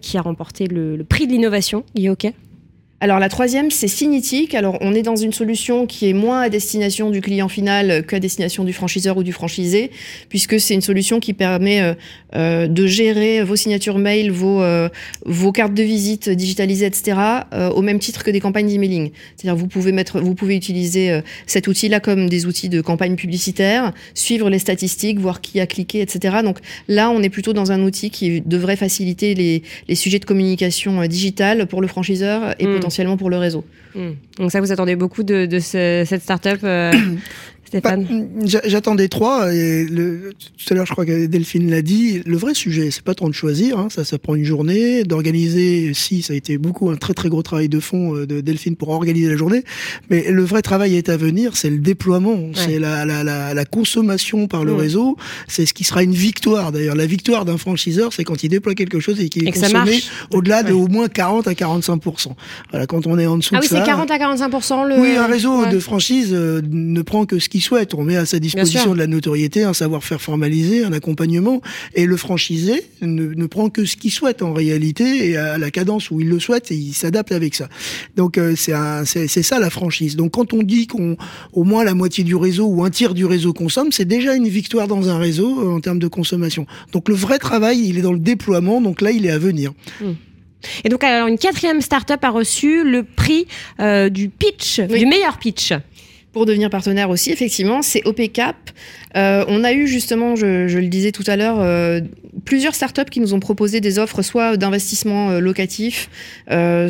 qui 0.00 0.18
a 0.18 0.22
remporté 0.22 0.66
le, 0.66 0.96
le 0.96 1.04
prix 1.04 1.26
de 1.26 1.32
l'innovation, 1.32 1.84
Hockey 1.98 2.32
Alors 3.00 3.18
la 3.18 3.28
troisième, 3.28 3.70
c'est 3.70 3.88
Cinetic. 3.88 4.54
Alors 4.54 4.78
on 4.80 4.94
est 4.94 5.02
dans 5.02 5.16
une 5.16 5.32
solution 5.32 5.86
qui 5.86 6.08
est 6.08 6.12
moins 6.12 6.40
à 6.42 6.48
destination 6.48 7.10
du 7.10 7.20
client 7.20 7.48
final 7.48 8.06
qu'à 8.06 8.20
destination 8.20 8.64
du 8.64 8.72
franchiseur 8.72 9.16
ou 9.16 9.22
du 9.22 9.32
franchisé, 9.32 9.90
puisque 10.28 10.58
c'est 10.60 10.74
une 10.74 10.80
solution 10.80 11.20
qui 11.20 11.34
permet 11.34 11.82
euh, 11.82 11.94
euh, 12.34 12.66
de 12.66 12.86
gérer 12.86 13.42
vos 13.42 13.56
signatures 13.56 13.98
mail, 13.98 14.30
vos, 14.30 14.62
euh, 14.62 14.88
vos 15.26 15.52
cartes 15.52 15.74
de 15.74 15.82
visite 15.82 16.30
digitalisées, 16.30 16.86
etc., 16.86 17.18
euh, 17.52 17.70
au 17.70 17.82
même 17.82 17.98
titre 17.98 18.24
que 18.24 18.30
des 18.30 18.40
campagnes 18.40 18.68
d'emailing. 18.68 19.10
C'est-à-dire 19.36 19.56
vous 19.56 19.66
pouvez 19.66 19.92
mettre, 19.92 20.20
vous 20.20 20.34
pouvez 20.34 20.56
utiliser 20.56 21.20
cet 21.46 21.68
outil-là 21.68 22.00
comme 22.00 22.28
des 22.28 22.46
outils 22.46 22.68
de 22.68 22.80
campagne 22.80 23.16
publicitaire, 23.16 23.92
suivre 24.14 24.48
les 24.48 24.58
statistiques, 24.58 25.18
voir 25.18 25.40
qui 25.40 25.60
a 25.60 25.66
cliqué, 25.66 26.00
etc. 26.00 26.36
Donc 26.42 26.58
là, 26.88 27.10
on 27.10 27.22
est 27.22 27.28
plutôt 27.28 27.52
dans 27.52 27.72
un 27.72 27.82
outil 27.82 28.10
qui 28.10 28.40
devrait 28.40 28.76
faciliter 28.76 29.34
les, 29.34 29.62
les 29.88 29.94
sujets 29.94 30.20
de 30.20 30.24
communication 30.24 31.04
digitale 31.06 31.66
pour 31.66 31.82
le 31.82 31.88
franchiseur 31.88 32.54
et 32.58 32.66
Mm. 32.66 32.74
potentiellement 32.74 32.93
pour 33.16 33.30
le 33.30 33.36
réseau. 33.38 33.64
Hmm. 33.94 34.10
Donc, 34.38 34.50
ça, 34.50 34.60
vous 34.60 34.72
attendez 34.72 34.96
beaucoup 34.96 35.22
de, 35.22 35.46
de 35.46 35.58
ce- 35.58 36.04
cette 36.06 36.22
startup, 36.22 36.58
euh, 36.64 36.92
Stéphane 37.80 38.28
j'a- 38.44 38.60
J'attendais 38.64 39.08
trois. 39.08 39.52
Et 39.54 39.84
le, 39.84 40.32
tout 40.58 40.72
à 40.72 40.74
l'heure, 40.76 40.86
je 40.86 40.92
crois 40.92 41.04
que 41.06 41.26
Delphine 41.26 41.70
l'a 41.70 41.82
dit. 41.82 42.22
Le 42.26 42.36
vrai 42.36 42.54
sujet, 42.54 42.90
c'est 42.90 43.02
pas 43.02 43.14
tant 43.14 43.28
de 43.28 43.34
choisir. 43.34 43.78
hein, 43.78 43.88
ça, 43.90 44.04
ça 44.04 44.18
prend 44.18 44.34
une 44.34 44.44
journée. 44.44 45.04
D'organiser, 45.04 45.92
si, 45.94 46.22
ça 46.22 46.32
a 46.32 46.36
été 46.36 46.58
beaucoup 46.58 46.90
un 46.90 46.96
très 46.96 47.14
très 47.14 47.28
gros 47.28 47.42
travail 47.42 47.68
de 47.68 47.80
fond 47.80 48.14
euh, 48.16 48.26
de 48.26 48.40
Delphine 48.40 48.76
pour 48.76 48.90
organiser 48.90 49.28
la 49.28 49.36
journée. 49.36 49.64
Mais 50.10 50.30
le 50.30 50.42
vrai 50.44 50.62
travail 50.62 50.96
est 50.96 51.08
à 51.08 51.16
venir. 51.16 51.56
C'est 51.56 51.70
le 51.70 51.78
déploiement. 51.78 52.50
C'est 52.54 52.78
la, 52.78 53.04
la, 53.04 53.24
la, 53.24 53.54
la 53.54 53.64
consommation 53.64 54.46
par 54.46 54.64
le 54.64 54.72
Mm. 54.72 54.76
réseau. 54.76 55.16
C'est 55.48 55.66
ce 55.66 55.74
qui 55.74 55.84
sera 55.84 56.02
une 56.02 56.14
victoire. 56.14 56.72
D'ailleurs, 56.72 56.94
la 56.96 57.06
victoire 57.06 57.44
d'un 57.44 57.58
franchiseur, 57.58 58.12
c'est 58.12 58.24
quand 58.24 58.42
il 58.42 58.48
déploie 58.48 58.74
quelque 58.74 59.00
chose 59.00 59.20
et 59.20 59.28
qu'il 59.28 59.44
est 59.44 59.48
Et 59.48 59.52
consommé 59.52 60.00
au-delà 60.32 60.62
de 60.62 60.72
au 60.72 60.88
moins 60.88 61.08
40 61.08 61.46
à 61.48 61.52
45% 61.54 62.34
Voilà, 62.70 62.86
quand 62.86 63.06
on 63.06 63.18
est 63.18 63.26
en 63.26 63.36
dessous 63.38 63.54
Ah 63.54 63.58
de 63.58 63.62
oui, 63.62 63.68
ça. 63.68 63.78
c'est 63.80 63.86
40 63.86 64.10
à 64.10 64.18
45 64.18 64.50
le... 64.88 65.00
Oui, 65.00 65.16
un 65.16 65.26
réseau 65.26 65.62
Ouais. 65.62 65.70
de 65.72 65.78
franchise 65.78 66.30
euh, 66.32 66.60
ne 66.70 67.00
prend 67.02 67.26
que 67.26 67.38
ce 67.38 67.48
qui 67.48 67.60
souhaite. 67.64 67.94
On 67.94 68.04
met 68.04 68.16
à 68.16 68.26
sa 68.26 68.38
disposition 68.38 68.92
de 68.92 68.98
la 68.98 69.06
notoriété, 69.06 69.62
un 69.64 69.74
savoir-faire 69.74 70.20
formalisé, 70.20 70.84
un 70.84 70.92
accompagnement, 70.92 71.60
et 71.94 72.06
le 72.06 72.16
franchisé 72.16 72.84
ne, 73.02 73.34
ne 73.34 73.46
prend 73.46 73.70
que 73.70 73.84
ce 73.84 73.96
qu'il 73.96 74.10
souhaite 74.10 74.42
en 74.42 74.52
réalité 74.52 75.30
et 75.30 75.36
à 75.36 75.58
la 75.58 75.70
cadence 75.70 76.10
où 76.10 76.20
il 76.20 76.28
le 76.28 76.38
souhaite 76.38 76.70
et 76.70 76.76
il 76.76 76.92
s'adapte 76.92 77.32
avec 77.32 77.54
ça. 77.54 77.68
Donc 78.16 78.38
euh, 78.38 78.54
c'est 78.56 78.74
c'est 79.04 79.42
ça 79.42 79.58
la 79.58 79.70
franchise. 79.70 80.16
Donc 80.16 80.32
quand 80.32 80.52
on 80.52 80.62
dit 80.62 80.86
qu'on 80.86 81.16
au 81.52 81.64
moins 81.64 81.84
la 81.84 81.94
moitié 81.94 82.24
du 82.24 82.36
réseau 82.36 82.66
ou 82.66 82.84
un 82.84 82.90
tiers 82.90 83.14
du 83.14 83.24
réseau 83.24 83.52
consomme, 83.52 83.92
c'est 83.92 84.04
déjà 84.04 84.34
une 84.34 84.48
victoire 84.48 84.88
dans 84.88 85.08
un 85.08 85.18
réseau 85.18 85.60
euh, 85.60 85.76
en 85.76 85.80
termes 85.80 85.98
de 85.98 86.08
consommation. 86.08 86.66
Donc 86.92 87.08
le 87.08 87.14
vrai 87.14 87.38
travail, 87.38 87.86
il 87.86 87.98
est 87.98 88.02
dans 88.02 88.12
le 88.12 88.18
déploiement. 88.18 88.80
Donc 88.80 89.00
là, 89.00 89.10
il 89.10 89.26
est 89.26 89.30
à 89.30 89.38
venir. 89.38 89.72
Hmm. 90.00 90.12
Et 90.84 90.88
donc, 90.88 91.04
alors, 91.04 91.28
une 91.28 91.38
quatrième 91.38 91.80
start-up 91.80 92.24
a 92.24 92.30
reçu 92.30 92.84
le 92.84 93.02
prix 93.02 93.46
euh, 93.80 94.08
du 94.08 94.28
pitch, 94.28 94.80
du 94.80 95.06
meilleur 95.06 95.38
pitch 95.38 95.72
pour 96.34 96.44
devenir 96.44 96.68
partenaire 96.68 97.08
aussi, 97.08 97.30
effectivement, 97.30 97.80
c'est 97.80 98.06
OPCAP. 98.06 98.56
Euh, 99.16 99.44
on 99.48 99.64
a 99.64 99.72
eu 99.72 99.86
justement, 99.86 100.36
je, 100.36 100.66
le 100.66 100.88
disais 100.88 101.12
tout 101.12 101.22
à 101.28 101.36
l'heure, 101.36 101.60
euh, 101.60 102.00
plusieurs 102.44 102.74
startups 102.74 103.08
qui 103.10 103.20
nous 103.20 103.32
ont 103.32 103.40
proposé 103.40 103.80
des 103.80 103.98
offres 103.98 104.20
soit 104.20 104.56
d'investissement 104.56 105.30
euh, 105.30 105.38
locatif, 105.38 106.10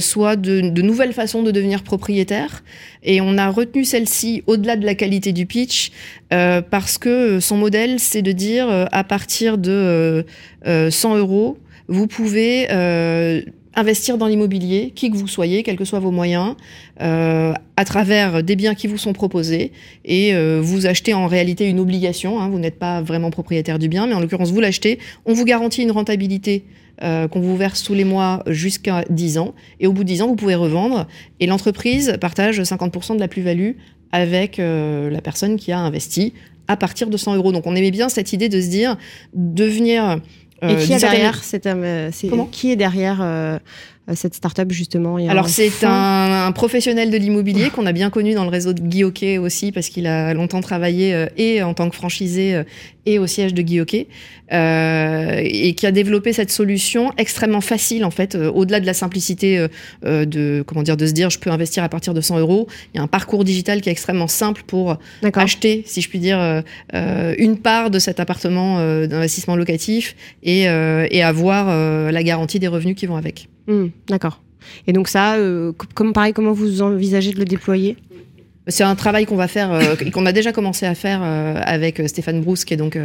soit 0.01 0.37
de, 0.37 0.71
de, 0.71 0.83
nouvelles 0.83 1.13
façons 1.13 1.43
de 1.43 1.51
devenir 1.51 1.83
propriétaire. 1.83 2.65
Et 3.03 3.21
on 3.21 3.37
a 3.37 3.49
retenu 3.51 3.85
celle-ci 3.85 4.43
au-delà 4.47 4.77
de 4.77 4.87
la 4.87 4.95
qualité 4.95 5.33
du 5.33 5.47
pitch, 5.47 5.93
parce 6.31 6.99
que 6.99 7.39
son 7.39 7.57
modèle, 7.59 8.01
c'est 8.01 8.23
de 8.23 8.33
dire 8.33 8.89
à 8.91 9.05
partir 9.05 9.59
de 9.59 10.25
100 10.65 11.17
euros, 11.19 11.59
vous 11.87 12.07
pouvez 12.07 12.67
investir 13.77 14.19
dans 14.19 14.27
l'immobilier, 14.27 14.93
qui 14.95 15.11
que 15.11 15.17
vous 15.17 15.29
soyez, 15.29 15.63
quels 15.63 15.77
que 15.77 15.85
soient 15.85 15.99
vos 15.99 16.11
moyens, 16.11 16.55
euh, 17.01 17.53
à 17.77 17.85
travers 17.85 18.43
des 18.43 18.57
biens 18.57 18.75
qui 18.75 18.87
vous 18.87 18.99
sont 18.99 19.13
proposés, 19.13 19.73
et 20.05 20.35
euh, 20.35 20.61
vous 20.63 20.87
achetez 20.87 21.15
en 21.15 21.27
réalité 21.27 21.69
une 21.69 21.81
obligation, 21.81 22.41
hein, 22.41 22.49
vous 22.49 22.59
n'êtes 22.59 22.79
pas 22.79 23.03
vraiment 23.03 23.31
propriétaire 23.31 23.79
du 23.79 23.89
bien, 23.89 24.07
mais 24.07 24.15
en 24.15 24.21
l'occurrence 24.21 24.51
vous 24.51 24.61
l'achetez, 24.61 24.99
on 25.27 25.33
vous 25.33 25.45
garantit 25.45 25.83
une 25.83 25.91
rentabilité 25.91 26.65
euh, 27.03 27.27
qu'on 27.27 27.41
vous 27.41 27.57
verse 27.57 27.83
tous 27.83 27.95
les 27.95 28.05
mois 28.05 28.43
jusqu'à 28.47 29.05
10 29.11 29.39
ans, 29.39 29.55
et 29.81 29.87
au 29.87 29.93
bout 29.93 30.05
de 30.05 30.09
10 30.09 30.23
ans 30.23 30.29
vous 30.29 30.37
pouvez 30.37 30.55
revendre, 30.55 31.07
et 31.41 31.47
l'entreprise 31.47 32.17
partage 32.21 32.61
50% 32.61 33.17
de 33.17 33.21
la 33.21 33.29
plus-value 33.29 33.73
avec 34.13 34.59
la 34.59 35.21
personne 35.21 35.57
qui 35.57 35.73
a 35.73 35.81
investi 35.81 36.35
à 36.69 36.77
partir 36.77 37.09
de 37.09 37.17
100 37.17 37.37
euros. 37.37 37.53
Donc 37.53 37.67
on 37.67 37.75
aimait 37.75 37.91
bien 37.91 38.09
cette 38.09 38.33
idée 38.33 38.49
de 38.49 38.61
se 38.61 38.69
dire, 38.69 38.97
devenir 39.35 40.21
et 40.69 40.77
qui, 40.77 40.93
est 40.93 40.99
derrière, 40.99 41.41
qui 42.51 42.71
est 42.71 42.77
derrière 42.77 43.19
euh, 43.21 43.59
cette 44.13 44.35
start-up 44.35 44.71
justement 44.71 45.17
Alors 45.29 45.49
c'est 45.49 45.73
un, 45.83 46.47
un, 46.47 46.53
professionnel 46.53 47.11
de 47.11 47.17
l'immobilier 47.17 47.71
qu'on 47.71 47.87
a 47.87 47.93
bien 47.93 48.11
connu 48.11 48.35
dans 48.35 48.45
le 48.45 48.51
réseau 48.51 48.75
de 48.75 48.81
Guy 48.83 49.03
Hockey 49.03 49.39
aussi 49.39 49.73
parce 49.73 49.89
qu'il 49.89 50.07
a 50.07 50.35
longtemps 50.35 50.61
travaillé 50.61 51.15
euh, 51.15 51.27
et 51.39 51.63
en 51.63 51.73
tant 51.73 51.89
que 51.89 51.97
franchisé 51.97 52.55
euh, 52.55 52.65
et 53.07 53.19
au 53.19 53.27
siège 53.27 53.55
de 53.55 53.63
Guy 53.63 53.81
Hockey 53.81 54.09
euh, 54.53 55.41
et 55.43 55.75
qui 55.75 55.87
a 55.87 55.91
développé 55.91 56.35
cette 56.35 56.51
solution 56.51 57.13
extrêmement 57.17 57.63
facile 57.63 58.05
en 58.05 58.11
fait 58.11 58.35
au-delà 58.35 58.81
de 58.81 58.87
la 58.87 58.93
simplicité 58.93 59.67
de 60.03 60.65
comment 60.67 60.83
dire 60.83 60.97
de 60.97 61.07
se 61.07 61.13
dire 61.13 61.31
je 61.31 61.39
peux 61.39 61.51
investir 61.51 61.83
à 61.83 61.89
partir 61.89 62.13
de 62.13 62.21
100 62.21 62.41
euros 62.41 62.67
il 62.93 62.99
y 62.99 63.01
a 63.01 63.03
un 63.03 63.07
parcours 63.07 63.45
digital 63.45 63.81
qui 63.81 63.89
est 63.89 63.93
extrêmement 63.93 64.29
simple 64.29 64.63
pour 64.67 64.99
acheter 65.35 65.83
si 65.87 66.01
je 66.01 66.09
puis 66.09 66.19
dire 66.19 66.63
une 66.93 67.59
part 67.59 67.91
de 67.91 67.99
cet 67.99 68.21
appartement 68.21 68.79
d'investissement 69.07 69.57
locatif 69.57 70.17
et, 70.43 70.63
et 70.63 71.23
avoir 71.23 71.67
la 72.11 72.23
garantie 72.23 72.59
des 72.59 72.69
revenus 72.69 72.97
qui 72.97 73.07
vont 73.07 73.17
avec. 73.17 73.49
Hmm, 73.67 73.87
d'accord. 74.09 74.41
Et 74.87 74.93
donc 74.93 75.09
ça, 75.09 75.37
euh, 75.37 75.73
comme 75.95 76.13
pareil, 76.13 76.33
comment 76.33 76.53
vous 76.53 76.83
envisagez 76.83 77.33
de 77.33 77.39
le 77.39 77.45
déployer? 77.45 77.97
C'est 78.67 78.85
un 78.85 78.95
travail 78.95 79.27
qu'on 79.27 79.37
va 79.37 79.47
faire, 79.47 79.75
euh, 79.75 79.95
qu'on 80.11 80.25
a 80.25 80.33
déjà 80.33 80.51
commencé 80.51 80.87
à 80.87 80.95
faire 80.95 81.21
euh, 81.23 81.61
avec 81.67 82.01
Stéphane 82.09 82.41
Brousse, 82.41 82.65
qui 82.65 82.73
est 82.73 82.79
donc 82.79 82.99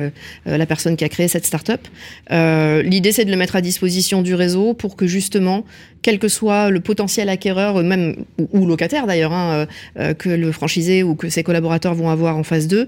la 0.46 0.66
personne 0.66 0.96
qui 0.96 1.04
a 1.04 1.10
créé 1.10 1.28
cette 1.28 1.46
start-up. 1.46 1.82
L'idée, 2.30 3.12
c'est 3.12 3.26
de 3.26 3.32
le 3.32 3.36
mettre 3.36 3.58
à 3.58 3.62
disposition 3.62 4.22
du 4.22 4.36
réseau 4.36 4.74
pour 4.74 4.96
que 4.96 5.06
justement, 5.06 5.66
quel 6.02 6.18
que 6.18 6.30
soit 6.30 6.70
le 6.70 6.80
potentiel 6.80 7.28
acquéreur, 7.28 7.84
même 7.84 8.24
ou, 8.54 8.66
locataire 8.66 9.06
d'ailleurs, 9.06 9.34
hein, 9.34 9.68
que 10.18 10.30
le 10.30 10.54
franchisé 10.54 11.04
ou 11.04 11.16
que 11.16 11.28
ses 11.28 11.44
collaborateurs 11.44 11.94
vont 11.94 12.10
avoir 12.10 12.38
en 12.38 12.44
phase 12.44 12.68
2, 12.68 12.88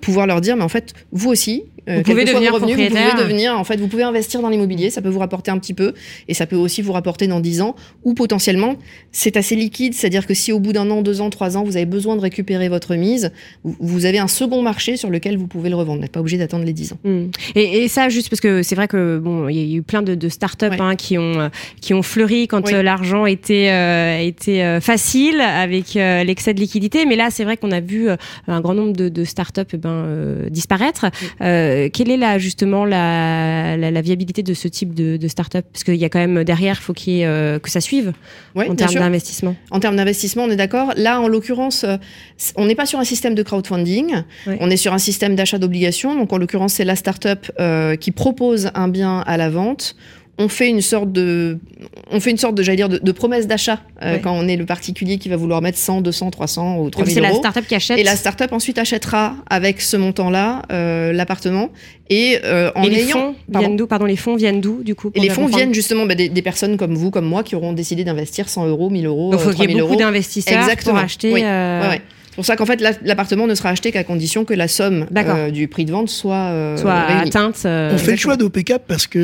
pouvoir 0.00 0.26
leur 0.26 0.40
dire, 0.40 0.56
mais 0.56 0.64
en 0.64 0.68
fait, 0.68 0.94
vous 1.12 1.30
aussi, 1.30 1.62
vous 1.88 2.02
pouvez 2.02 2.24
devenir 2.24 2.52
vous 2.52 2.66
pouvez 2.66 2.88
devenir, 2.88 3.58
en 3.58 3.64
fait, 3.64 3.76
vous 3.76 3.88
pouvez 3.88 4.02
investir 4.02 4.40
dans 4.40 4.48
l'immobilier, 4.48 4.90
ça 4.90 5.02
peut 5.02 5.08
vous 5.08 5.18
rapporter 5.18 5.50
un 5.50 5.58
petit 5.58 5.74
peu, 5.74 5.94
et 6.28 6.34
ça 6.34 6.46
peut 6.46 6.56
aussi 6.56 6.82
vous 6.82 6.92
rapporter 6.92 7.26
dans 7.26 7.40
10 7.40 7.62
ans, 7.62 7.74
ou 8.04 8.14
potentiellement, 8.14 8.76
c'est 9.12 9.36
assez 9.36 9.56
liquide, 9.56 9.94
c'est-à-dire 9.94 10.26
que 10.26 10.34
si 10.34 10.52
au 10.52 10.60
bout 10.60 10.72
d'un 10.72 10.90
an, 10.90 11.02
deux 11.02 11.20
ans, 11.20 11.30
trois 11.30 11.56
ans, 11.56 11.64
vous 11.64 11.76
avez 11.76 11.86
besoin 11.86 12.16
de 12.16 12.20
récupérer 12.20 12.68
votre 12.68 12.94
mise, 12.94 13.32
vous 13.64 14.04
avez 14.04 14.18
un 14.18 14.28
second 14.28 14.62
marché 14.62 14.96
sur 14.96 15.10
lequel 15.10 15.36
vous 15.36 15.46
pouvez 15.46 15.70
le 15.70 15.76
revendre. 15.76 15.98
Vous 15.98 16.02
n'êtes 16.02 16.12
pas 16.12 16.20
obligé 16.20 16.38
d'attendre 16.38 16.64
les 16.64 16.72
10 16.72 16.92
ans. 16.92 16.98
Hmm. 17.04 17.26
Et, 17.54 17.88
ça, 17.88 18.08
juste 18.08 18.28
parce 18.28 18.40
que 18.40 18.62
c'est 18.62 18.74
vrai 18.74 18.88
que 18.88 19.18
bon, 19.18 19.48
il 19.48 19.56
y 19.56 19.74
a 19.74 19.76
eu 19.76 19.82
plein 19.82 20.02
de, 20.02 20.14
de 20.14 20.28
start-up 20.28 20.74
hein, 20.78 20.96
qui 20.96 21.16
ont 21.16 21.50
qui 21.80 21.94
ont 21.94 22.02
fleuri 22.02 22.48
quand 22.48 22.70
euh, 22.72 22.82
l'argent 22.82 23.24
était 23.26 23.70
euh, 23.70 24.18
était 24.18 24.80
facile 24.80 25.40
avec 25.40 25.94
l'excès 25.94 26.54
de 26.54 26.60
liquidité, 26.60 27.06
mais 27.06 27.16
là, 27.16 27.28
c'est 27.30 27.44
vrai 27.44 27.56
qu'on 27.56 27.70
a 27.70 27.80
vu 27.80 28.08
un 28.46 28.60
grand 28.60 28.74
nombre 28.74 28.92
de, 28.92 29.08
de 29.08 29.24
start-up 29.24 29.70
eh 29.72 29.76
ben, 29.76 30.48
disparaître. 30.50 31.06
Euh, 31.78 31.88
quelle 31.92 32.10
est 32.10 32.16
la, 32.16 32.38
justement 32.38 32.84
la, 32.84 33.76
la, 33.76 34.00
viabilité 34.00 34.42
de 34.42 34.54
ce 34.54 34.68
type 34.68 34.94
de, 34.94 35.16
de 35.16 35.28
start-up? 35.28 35.64
Parce 35.72 35.84
qu'il 35.84 35.96
y 35.96 36.04
a 36.04 36.08
quand 36.08 36.18
même 36.18 36.44
derrière, 36.44 36.78
il 36.80 36.82
faut 36.82 36.94
euh, 37.08 37.58
que 37.58 37.70
ça 37.70 37.80
suive 37.80 38.12
en 38.54 38.74
termes 38.74 38.94
d'investissement. 38.94 39.56
En 39.70 39.80
termes 39.80 39.96
d'investissement, 39.96 40.44
on 40.44 40.50
est 40.50 40.56
d'accord. 40.56 40.92
Là, 40.96 41.20
en 41.20 41.28
l'occurrence, 41.28 41.84
euh, 41.84 41.96
on 42.56 42.66
n'est 42.66 42.74
pas 42.74 42.86
sur 42.86 42.98
un 42.98 43.04
système 43.04 43.34
de 43.34 43.42
crowdfunding, 43.42 44.22
on 44.46 44.70
est 44.70 44.76
sur 44.76 44.92
un 44.92 44.98
système 44.98 45.36
d'achat 45.36 45.58
d'obligations. 45.58 46.16
Donc, 46.16 46.32
en 46.32 46.38
l'occurrence, 46.38 46.74
c'est 46.74 46.84
la 46.84 46.96
start-up 46.96 47.50
qui 48.00 48.10
propose 48.10 48.70
un 48.74 48.88
bien 48.88 49.20
à 49.20 49.36
la 49.36 49.50
vente 49.50 49.96
on 50.38 50.48
fait 50.48 50.68
une 50.68 50.80
sorte 50.80 51.10
de, 51.10 51.58
on 52.12 52.20
fait 52.20 52.30
une 52.30 52.36
sorte 52.38 52.54
de, 52.54 52.62
j'allais 52.62 52.76
dire, 52.76 52.88
de, 52.88 53.12
promesse 53.12 53.48
d'achat 53.48 53.80
euh, 54.02 54.18
quand 54.18 54.32
on 54.32 54.46
est 54.46 54.56
le 54.56 54.64
particulier 54.64 55.18
qui 55.18 55.28
va 55.28 55.36
vouloir 55.36 55.60
mettre 55.60 55.78
100, 55.78 56.00
200, 56.00 56.30
300 56.30 56.78
ou 56.78 56.90
3000 56.90 57.18
euros. 57.18 57.26
C'est 57.26 57.32
la 57.32 57.38
startup 57.38 57.66
qui 57.66 57.74
achète. 57.74 57.98
Et 57.98 58.04
la 58.04 58.14
startup 58.14 58.52
ensuite 58.52 58.78
achètera 58.78 59.34
avec 59.50 59.80
ce 59.80 59.96
montant-là 59.96 60.62
euh, 60.70 61.12
l'appartement. 61.12 61.70
Et 62.08 62.38
euh, 62.44 62.70
en 62.76 62.84
les 62.84 63.00
fonds 63.00 63.34
viennent 63.48 63.76
d'où? 63.76 63.86
Pardon, 63.88 64.04
les 64.04 64.16
fonds 64.16 64.36
viennent 64.36 64.60
d'où 64.60 64.82
du 64.82 64.94
coup 64.94 65.10
Et 65.14 65.20
les 65.20 65.28
fonds 65.28 65.46
viennent 65.46 65.74
justement 65.74 66.06
bah, 66.06 66.14
des, 66.14 66.42
personnes 66.42 66.76
comme 66.76 66.94
vous, 66.94 67.10
comme 67.10 67.26
moi, 67.26 67.42
qui 67.42 67.56
auront 67.56 67.72
décidé 67.72 68.04
d'investir 68.04 68.48
100 68.48 68.68
euros, 68.68 68.90
1000 68.90 69.06
euros, 69.06 69.32
Donc, 69.32 69.40
il 69.40 69.44
faut 69.44 69.50
qu'il 69.50 69.70
y 69.70 69.74
ait 69.74 69.80
beaucoup 69.80 69.96
d'investisseurs 69.96 70.68
pour 70.84 70.96
acheter. 70.96 71.32
Oui. 71.32 71.40
C'est 71.40 72.00
pour 72.38 72.46
ça 72.46 72.54
qu'en 72.54 72.66
fait, 72.66 72.80
l'appartement 73.02 73.48
ne 73.48 73.54
sera 73.56 73.70
acheté 73.70 73.90
qu'à 73.90 74.04
condition 74.04 74.44
que 74.44 74.54
la 74.54 74.68
somme 74.68 75.06
euh, 75.16 75.50
du 75.50 75.66
prix 75.66 75.84
de 75.84 75.90
vente 75.90 76.08
soit, 76.08 76.36
euh, 76.36 76.76
soit 76.76 76.94
atteinte. 76.94 77.62
Euh, 77.64 77.90
on 77.92 77.98
fait 77.98 78.12
le 78.12 78.16
choix 78.16 78.36
d'OPCAP 78.36 78.84
parce 78.86 79.08
que 79.08 79.18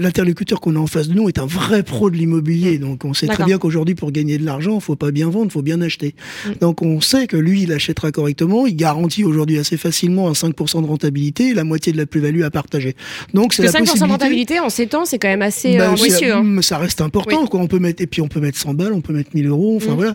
l'interlocuteur 0.00 0.62
qu'on 0.62 0.76
a 0.76 0.78
en 0.78 0.86
face 0.86 1.08
de 1.08 1.14
nous 1.14 1.28
est 1.28 1.38
un 1.38 1.44
vrai 1.44 1.82
pro 1.82 2.08
de 2.08 2.16
l'immobilier. 2.16 2.78
Donc 2.78 3.04
on 3.04 3.12
sait 3.12 3.26
très 3.26 3.44
bien 3.44 3.58
qu'aujourd'hui, 3.58 3.94
pour 3.94 4.12
gagner 4.12 4.38
de 4.38 4.46
l'argent, 4.46 4.76
il 4.76 4.80
faut 4.80 4.96
pas 4.96 5.10
bien 5.10 5.28
vendre, 5.28 5.48
il 5.48 5.50
faut 5.50 5.60
bien 5.60 5.82
acheter. 5.82 6.14
Mm. 6.46 6.50
Donc 6.62 6.80
on 6.80 7.02
sait 7.02 7.26
que 7.26 7.36
lui, 7.36 7.64
il 7.64 7.72
achètera 7.74 8.10
correctement. 8.12 8.66
Il 8.66 8.76
garantit 8.76 9.22
aujourd'hui 9.22 9.58
assez 9.58 9.76
facilement 9.76 10.30
un 10.30 10.32
5% 10.32 10.80
de 10.80 10.86
rentabilité 10.86 11.48
et 11.48 11.54
la 11.54 11.64
moitié 11.64 11.92
de 11.92 11.98
la 11.98 12.06
plus-value 12.06 12.44
à 12.44 12.50
partager. 12.50 12.96
Donc 13.34 13.52
c'est 13.52 13.62
la 13.62 13.72
5% 13.72 14.06
de 14.06 14.10
rentabilité 14.10 14.58
en 14.58 14.70
7 14.70 14.94
ans, 14.94 15.04
c'est 15.04 15.18
quand 15.18 15.28
même 15.28 15.42
assez 15.42 15.76
bah, 15.76 15.90
ambitieux. 15.90 16.32
Hein. 16.32 16.62
Ça 16.62 16.78
reste 16.78 17.02
important. 17.02 17.46
Quoi. 17.46 17.60
On 17.60 17.66
peut 17.66 17.78
mettre, 17.78 18.02
et 18.02 18.06
puis 18.06 18.22
on 18.22 18.28
peut 18.28 18.40
mettre 18.40 18.56
100 18.56 18.72
balles, 18.72 18.94
on 18.94 19.02
peut 19.02 19.12
mettre 19.12 19.32
1000 19.34 19.48
euros. 19.48 19.76
Enfin 19.76 19.92
mm. 19.92 19.96
voilà, 19.96 20.14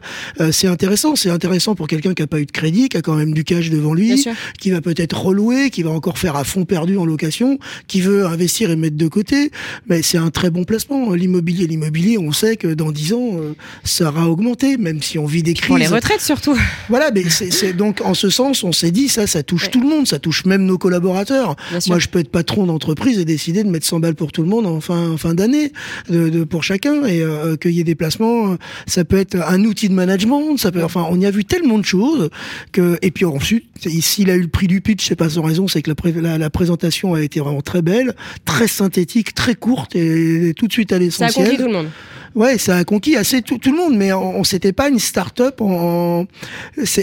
c'est 0.52 0.68
intéressant. 0.68 1.16
C'est 1.16 1.30
intéressant 1.30 1.59
pour 1.76 1.88
quelqu'un 1.88 2.14
qui 2.14 2.22
n'a 2.22 2.28
pas 2.28 2.40
eu 2.40 2.46
de 2.46 2.52
crédit, 2.52 2.90
qui 2.90 2.98
a 2.98 3.02
quand 3.02 3.16
même 3.16 3.34
du 3.34 3.44
cash 3.44 3.70
devant 3.70 3.94
lui, 3.94 4.26
qui 4.60 4.72
va 4.72 4.82
peut-être 4.82 5.20
relouer, 5.20 5.70
qui 5.70 5.84
va 5.84 5.92
encore 5.92 6.18
faire 6.18 6.36
à 6.36 6.44
fond 6.44 6.66
perdu 6.66 6.98
en 6.98 7.06
location, 7.06 7.60
qui 7.88 8.02
veut 8.02 8.26
investir 8.26 8.72
et 8.72 8.76
mettre 8.76 8.98
de 8.98 9.08
côté. 9.08 9.52
Mais 9.88 10.02
c'est 10.02 10.18
un 10.18 10.30
très 10.30 10.50
bon 10.50 10.64
placement. 10.64 11.14
L'immobilier, 11.14 11.68
l'immobilier, 11.68 12.18
on 12.18 12.32
sait 12.32 12.56
que 12.56 12.68
dans 12.68 12.92
10 12.92 13.14
ans, 13.14 13.32
euh, 13.34 13.54
ça 13.84 14.10
aura 14.10 14.30
augmenté, 14.30 14.78
même 14.78 15.02
si 15.02 15.18
on 15.18 15.26
vit 15.26 15.44
des 15.44 15.54
crises. 15.54 15.68
Pour 15.68 15.78
les 15.78 15.88
retraites 15.88 16.22
surtout. 16.22 16.58
Voilà, 16.90 17.12
mais 17.12 17.24
c'est 17.30 17.74
donc 17.74 18.02
en 18.02 18.14
ce 18.14 18.30
sens, 18.30 18.64
on 18.64 18.72
s'est 18.72 18.92
dit 18.92 19.10
ça, 19.10 19.28
ça 19.28 19.44
touche 19.44 19.70
tout 19.72 19.82
le 19.82 19.88
monde, 19.88 20.08
ça 20.08 20.20
touche 20.20 20.46
même 20.46 20.66
nos 20.66 20.78
collaborateurs. 20.78 21.56
Moi, 21.88 22.00
je 22.00 22.08
peux 22.08 22.20
être 22.20 22.30
patron 22.30 22.66
d'entreprise 22.66 23.20
et 23.20 23.26
décider 23.26 23.64
de 23.64 23.70
mettre 23.70 23.86
100 23.86 24.00
balles 24.00 24.16
pour 24.16 24.32
tout 24.32 24.42
le 24.42 24.48
monde 24.48 24.66
en 24.66 24.82
fin, 24.82 25.18
fin 25.18 25.34
d'année, 25.34 25.72
de, 26.10 26.44
pour 26.44 26.64
chacun, 26.64 27.06
et 27.06 27.22
euh, 27.22 27.56
qu'il 27.58 27.72
y 27.72 27.80
ait 27.80 27.84
des 27.84 27.96
placements. 27.96 28.58
Ça 28.88 29.06
peut 29.06 29.18
être 29.18 29.36
un 29.36 29.64
outil 29.64 29.90
de 29.90 29.94
management. 29.94 30.58
Ça 30.58 30.72
peut, 30.72 30.84
enfin, 30.84 31.06
on 31.10 31.20
y 31.20 31.26
a 31.26 31.32
vu 31.32 31.46
tellement 31.50 31.78
de 31.80 31.86
choses 31.86 32.30
que 32.72 32.98
et 33.02 33.12
puis 33.12 33.26
ensuite 33.26 33.66
s'il 33.80 34.30
a 34.30 34.36
eu 34.36 34.42
le 34.42 34.48
prix 34.48 34.68
du 34.68 34.80
pitch 34.80 35.08
c'est 35.08 35.16
pas 35.16 35.30
sans 35.30 35.42
raison 35.42 35.68
c'est 35.68 35.82
que 35.82 35.92
la, 36.22 36.38
la, 36.38 36.50
présentation 36.50 37.16
a 37.16 37.22
été 37.22 37.42
vraiment 37.42 37.62
très 37.62 37.82
belle 37.82 38.16
très 38.46 38.68
synthétique 38.68 39.34
très 39.34 39.56
courte 39.56 39.96
et 39.96 40.54
tout 40.56 40.68
de 40.68 40.72
suite 40.72 40.94
à 40.94 41.00
l'essentiel 41.00 41.48
ça 41.48 41.54
a 41.54 41.56
tout 41.58 41.66
le 41.66 41.74
monde 41.74 41.90
Ouais, 42.36 42.58
ça 42.58 42.78
a 42.78 42.84
conquis 42.84 43.16
assez 43.16 43.42
tout, 43.42 43.58
tout 43.58 43.72
le 43.72 43.78
monde, 43.78 43.96
mais 43.96 44.14
on, 44.14 44.40
on 44.40 44.44
s'était 44.44 44.74
pas 44.74 44.90
une 44.90 45.00
start-up. 45.00 45.62
En, 45.62 46.26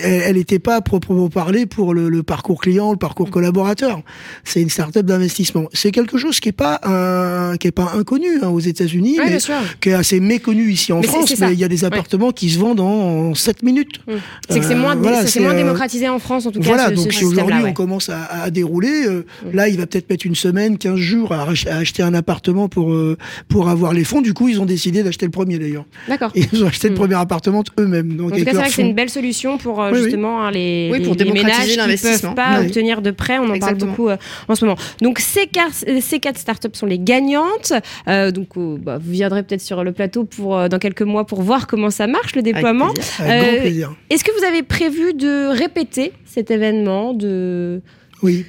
elle 0.03 0.37
n'était 0.37 0.59
pas 0.59 0.81
proprement 0.81 1.29
parler 1.29 1.67
pour 1.67 1.95
le, 1.95 2.09
le, 2.09 2.23
parcours 2.23 2.61
client, 2.61 2.93
le 2.93 2.97
parcours 2.99 3.31
collaborateur. 3.31 4.01
C'est 4.45 4.62
une 4.62 4.71
start-up 4.71 5.05
d'investissement. 5.07 5.67
C'est 5.73 5.91
quelque 5.91 6.19
chose 6.19 6.41
qui 6.41 6.49
est 6.51 6.53
pas 6.53 6.81
un, 6.85 7.57
qui 7.57 7.67
est 7.69 7.73
pas 7.73 7.93
inconnu 7.97 8.27
hein, 8.43 8.49
aux 8.49 8.61
États-Unis, 8.61 9.19
Ouais, 9.19 9.31
mais 9.31 9.39
qui 9.81 9.89
est 9.91 9.95
assez 9.95 10.21
méconnu 10.21 10.71
ici 10.71 10.93
en 10.93 11.01
Mais 11.01 11.07
France. 11.07 11.35
mais 11.39 11.53
il 11.53 11.59
y 11.59 11.65
a 11.65 11.69
des 11.69 11.85
appartements 11.85 12.31
qui 12.33 12.51
se 12.51 12.59
vendent 12.59 12.81
en 12.81 13.35
7 13.35 13.62
minutes. 13.62 14.01
Mm. 14.07 14.12
C'est 14.49 14.61
que 14.61 14.67
c'est 14.67 14.75
Euh, 14.75 14.79
moins, 14.79 14.95
voilà, 14.95 15.23
moins 15.41 15.53
euh, 15.53 15.57
démocratisé 15.57 16.09
en 16.09 16.19
France, 16.19 16.47
en 16.47 16.51
tout 16.51 16.61
cas. 16.61 16.67
Voilà, 16.67 16.89
ce- 16.89 16.95
donc 16.95 17.12
si 17.12 17.25
aujourd'hui 17.25 17.62
ouais. 17.62 17.71
on 17.71 17.73
commence 17.73 18.09
à, 18.11 18.25
à 18.43 18.51
dérouler, 18.51 19.07
euh, 19.07 19.25
là 19.53 19.69
il 19.69 19.77
va 19.79 19.87
peut-être 19.87 20.11
mettre 20.11 20.27
une 20.27 20.35
semaine, 20.35 20.77
15 20.79 20.97
jours 20.97 21.33
à, 21.33 21.47
à 21.69 21.77
acheter 21.77 22.03
un 22.03 22.12
appartement 22.15 22.69
pour 22.69 22.93
euh, 22.93 23.17
pour 23.49 23.69
avoir 23.71 23.93
les 23.95 24.05
fonds. 24.05 24.21
Du 24.21 24.35
coup, 24.35 24.49
ils 24.49 24.61
ont 24.61 24.67
décidé 24.67 25.03
d'acheter 25.03 25.15
le 25.24 25.31
premier 25.31 25.59
d'ailleurs. 25.59 25.87
D'accord. 26.09 26.31
Ils 26.35 26.62
ont 26.62 26.66
acheté 26.66 26.88
le 26.88 26.94
Mm. 26.94 26.98
premier 26.98 27.14
appartement 27.14 27.64
eux-mêmes. 27.81 28.16
Donc 28.16 28.33
En 28.35 28.37
tout 28.37 28.44
cas, 28.44 28.50
c'est 28.50 28.57
vrai 28.57 28.66
que 28.68 28.74
c'est 28.74 28.83
une 28.83 28.94
belle 28.94 29.09
solution 29.09 29.57
pour 29.57 29.81
euh, 29.83 29.90
Oui, 29.90 29.96
oui. 29.98 30.02
justement 30.05 30.42
hein, 30.44 30.50
les, 30.50 30.90
Oui, 30.92 30.98
les- 30.98 31.05
pour 31.07 31.14
les 31.14 31.33
ménages 31.33 31.64
qui 31.66 31.76
l'investissement. 31.76 32.35
peuvent 32.35 32.44
pas 32.44 32.61
Oui. 32.61 32.66
obtenir 32.66 33.00
de 33.00 33.11
prêt. 33.11 33.38
On 33.38 33.48
en 33.48 33.55
Exactement. 33.55 33.79
parle 33.79 33.90
beaucoup 33.90 34.09
euh, 34.11 34.16
en 34.48 34.55
ce 34.55 34.64
moment. 34.66 34.76
Donc 35.00 35.18
ces 35.18 35.46
quatre, 35.46 35.85
ces 36.00 36.20
quatre 36.20 36.38
startups 36.38 36.68
sont 36.74 36.87
les 36.87 36.98
gagnantes. 36.98 37.72
Euh, 38.09 38.31
donc 38.31 38.48
euh, 38.59 38.76
bah, 38.79 38.98
vous 38.98 39.11
viendrez 39.12 39.42
peut-être 39.42 39.62
sur 39.62 39.83
le 39.85 39.92
plateau 39.92 40.24
pour 40.24 40.59
euh, 40.59 40.68
dans 40.68 40.79
quelques 40.79 41.02
mois 41.02 41.24
pour 41.26 41.40
voir 41.42 41.66
comment 41.66 41.90
ça 41.90 42.07
marche 42.07 42.35
le 42.37 42.42
déploiement. 42.42 42.92
Euh. 43.20 43.87
Est-ce 44.11 44.24
que 44.24 44.37
vous 44.38 44.44
avez 44.44 44.62
prévu 44.62 45.14
de 45.14 45.48
répéter 45.48 46.12
cet 46.24 46.50
événement 46.50 47.14
de 47.14 47.81
Oui. 48.22 48.44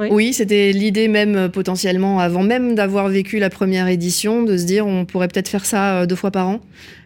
Oui. 0.00 0.08
Oui, 0.10 0.32
c'était 0.32 0.72
l'idée 0.72 1.08
même 1.08 1.36
euh, 1.36 1.48
potentiellement, 1.48 2.20
avant 2.20 2.42
même 2.42 2.74
d'avoir 2.74 3.08
vécu 3.08 3.38
la 3.38 3.50
première 3.50 3.86
édition, 3.86 4.42
de 4.42 4.56
se 4.56 4.64
dire 4.64 4.86
on 4.86 5.04
pourrait 5.04 5.28
peut-être 5.28 5.48
faire 5.48 5.66
ça 5.66 6.00
euh, 6.00 6.06
deux 6.06 6.16
fois 6.16 6.30
par 6.30 6.48
an. 6.48 6.60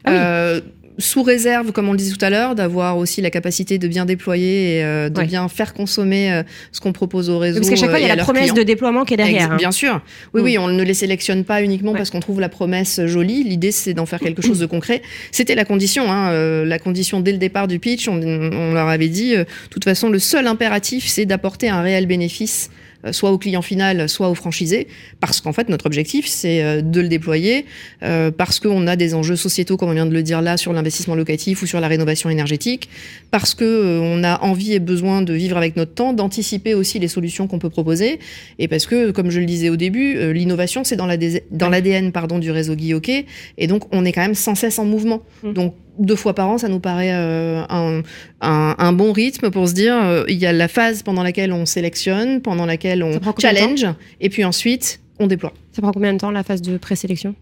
Ah 0.04 0.12
oui. 0.54 0.62
Euh, 0.96 1.00
sous 1.00 1.22
réserve, 1.22 1.72
comme 1.72 1.88
on 1.88 1.92
le 1.92 1.98
disait 1.98 2.14
tout 2.16 2.24
à 2.24 2.30
l'heure, 2.30 2.54
d'avoir 2.54 2.96
aussi 2.98 3.20
la 3.20 3.30
capacité 3.30 3.78
de 3.78 3.88
bien 3.88 4.04
déployer 4.04 4.78
et 4.78 4.84
euh, 4.84 5.08
de 5.08 5.18
Ouais. 5.18 5.26
bien 5.26 5.48
faire 5.48 5.74
consommer 5.74 6.32
euh, 6.32 6.42
ce 6.72 6.80
qu'on 6.80 6.92
propose 6.92 7.30
au 7.30 7.38
réseau. 7.38 7.58
Parce 7.60 7.70
qu'à 7.70 7.76
chaque 7.76 7.90
fois, 7.90 7.98
euh, 7.98 8.02
il 8.02 8.06
y 8.06 8.10
a 8.10 8.12
à 8.12 8.16
la 8.16 8.22
promesse 8.22 8.42
clients. 8.44 8.54
de 8.54 8.62
déploiement 8.62 9.04
qui 9.04 9.14
est 9.14 9.16
derrière. 9.16 9.52
Hein. 9.52 9.56
Bien 9.56 9.72
sûr. 9.72 10.00
Oui, 10.34 10.40
Mm. 10.40 10.44
oui, 10.44 10.58
on 10.58 10.68
ne 10.68 10.82
les 10.82 10.94
sélectionne 10.94 11.44
pas 11.44 11.62
uniquement 11.62 11.92
Ouais. 11.92 11.98
parce 11.98 12.10
qu'on 12.10 12.20
trouve 12.20 12.40
la 12.40 12.48
promesse 12.48 13.00
jolie. 13.06 13.42
L'idée, 13.44 13.72
c'est 13.72 13.94
d'en 13.94 14.06
faire 14.06 14.20
quelque 14.20 14.42
chose 14.42 14.58
de 14.58 14.66
concret. 14.66 15.02
C'était 15.32 15.54
la 15.54 15.64
condition, 15.64 16.10
hein, 16.10 16.30
euh, 16.30 16.64
la 16.64 16.78
condition 16.78 17.20
dès 17.20 17.32
le 17.32 17.38
départ 17.38 17.68
du 17.68 17.78
pitch. 17.78 18.08
On, 18.08 18.20
on 18.22 18.72
leur 18.74 18.88
avait 18.88 19.08
dit, 19.08 19.34
euh, 19.34 19.44
de 19.44 19.68
toute 19.70 19.84
façon, 19.84 20.08
le 20.10 20.18
seul 20.18 20.46
impératif, 20.46 21.06
c'est 21.08 21.26
d'apporter 21.26 21.68
un 21.68 21.82
réel 21.82 22.06
bénéfice 22.06 22.70
euh, 22.70 22.74
soit 23.12 23.32
au 23.32 23.38
client 23.38 23.62
final, 23.62 24.08
soit 24.08 24.28
au 24.30 24.34
franchisé, 24.34 24.88
parce 25.20 25.40
qu'en 25.40 25.52
fait 25.52 25.68
notre 25.68 25.86
objectif 25.86 26.26
c'est 26.26 26.62
euh, 26.62 26.80
de 26.82 27.00
le 27.00 27.08
déployer, 27.08 27.66
euh, 28.02 28.30
parce 28.30 28.60
qu'on 28.60 28.86
a 28.86 28.96
des 28.96 29.14
enjeux 29.14 29.36
sociétaux, 29.36 29.76
comme 29.76 29.90
on 29.90 29.94
vient 29.94 30.06
de 30.06 30.12
le 30.12 30.22
dire 30.22 30.42
là, 30.42 30.56
sur 30.56 30.72
l'investissement 30.72 31.14
locatif 31.14 31.62
ou 31.62 31.66
sur 31.66 31.80
la 31.80 31.88
rénovation 31.88 32.30
énergétique, 32.30 32.88
parce 33.30 33.54
que 33.54 33.64
euh, 33.64 34.00
on 34.00 34.24
a 34.24 34.40
envie 34.42 34.72
et 34.72 34.78
besoin 34.78 35.22
de 35.22 35.32
vivre 35.32 35.56
avec 35.56 35.76
notre 35.76 35.94
temps, 35.94 36.12
d'anticiper 36.12 36.74
aussi 36.74 36.98
les 36.98 37.08
solutions 37.08 37.46
qu'on 37.46 37.58
peut 37.58 37.70
proposer, 37.70 38.18
et 38.58 38.68
parce 38.68 38.86
que, 38.86 39.10
comme 39.10 39.30
je 39.30 39.40
le 39.40 39.46
disais 39.46 39.68
au 39.68 39.76
début, 39.76 40.16
euh, 40.16 40.32
l'innovation 40.32 40.84
c'est 40.84 40.96
dans 40.96 41.06
l'ADN 41.06 42.12
pardon 42.12 42.38
du 42.38 42.50
réseau 42.50 42.74
Hockey, 42.74 43.26
et 43.58 43.66
donc 43.66 43.82
on 43.94 44.04
est 44.04 44.12
quand 44.12 44.22
même 44.22 44.34
sans 44.34 44.54
cesse 44.54 44.78
en 44.78 44.84
mouvement. 44.84 45.22
Mm. 45.42 45.52
Donc 45.52 45.74
deux 45.98 46.16
fois 46.16 46.34
par 46.34 46.48
an, 46.48 46.58
ça 46.58 46.68
nous 46.68 46.80
paraît 46.80 47.12
euh, 47.12 47.62
un, 47.68 48.02
un, 48.40 48.74
un 48.78 48.92
bon 48.92 49.12
rythme 49.12 49.50
pour 49.50 49.68
se 49.68 49.74
dire, 49.74 49.94
euh, 49.94 50.24
il 50.28 50.36
y 50.38 50.46
a 50.46 50.52
la 50.52 50.68
phase 50.68 51.02
pendant 51.02 51.22
laquelle 51.22 51.52
on 51.52 51.66
sélectionne, 51.66 52.40
pendant 52.40 52.66
laquelle 52.66 53.02
on 53.02 53.20
challenge, 53.38 53.86
et 54.20 54.28
puis 54.28 54.44
ensuite 54.44 55.00
on 55.18 55.26
déploie. 55.26 55.52
Ça 55.72 55.82
prend 55.82 55.92
combien 55.92 56.12
de 56.12 56.18
temps 56.18 56.30
la 56.30 56.42
phase 56.42 56.62
de 56.62 56.76
présélection? 56.76 57.34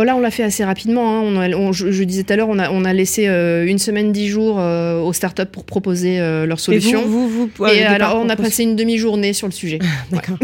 Oh 0.00 0.04
là, 0.04 0.14
on 0.16 0.20
l'a 0.20 0.30
fait 0.30 0.44
assez 0.44 0.64
rapidement. 0.64 1.18
hein. 1.18 1.22
On 1.24 1.40
a- 1.40 1.48
on- 1.56 1.72
je, 1.72 1.90
je 1.90 2.04
disais 2.04 2.22
tout 2.22 2.32
à 2.32 2.36
l'heure, 2.36 2.48
on 2.48 2.58
a, 2.60 2.70
on 2.70 2.84
a 2.84 2.92
laissé 2.92 3.26
euh, 3.26 3.66
une 3.66 3.78
semaine, 3.78 4.12
dix 4.12 4.28
jours 4.28 4.58
euh, 4.60 5.00
aux 5.00 5.12
startups 5.12 5.44
pour 5.50 5.64
proposer 5.64 6.20
euh, 6.20 6.46
leurs 6.46 6.58
Et 6.58 6.62
solutions. 6.62 7.02
vous, 7.04 7.28
vous, 7.28 7.50
vous, 7.56 7.64
euh, 7.64 7.68
Et 7.74 7.82
alors, 7.82 8.14
on 8.16 8.28
a 8.28 8.34
propose- 8.36 8.44
passé 8.50 8.62
une 8.62 8.76
demi-journée 8.76 9.32
sur 9.32 9.48
le 9.48 9.52
sujet. 9.52 9.80
D'accord. 10.12 10.36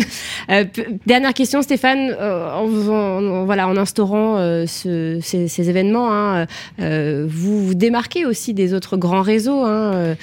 Euh, 0.50 0.64
p- 0.64 0.86
dernière 1.06 1.34
question, 1.34 1.62
Stéphane. 1.62 2.14
euh, 2.20 2.50
en, 2.52 3.44
voilà, 3.44 3.68
en 3.68 3.76
instaurant 3.76 4.38
euh, 4.38 4.66
ce- 4.66 5.20
ces, 5.22 5.46
ces 5.48 5.70
événements, 5.70 6.12
hein, 6.12 6.46
euh, 6.80 7.24
vous 7.28 7.64
vous 7.64 7.74
démarquez 7.74 8.26
aussi 8.26 8.54
des 8.54 8.74
autres 8.74 8.96
grands 8.96 9.22
réseaux. 9.22 9.62
hein, 9.64 10.16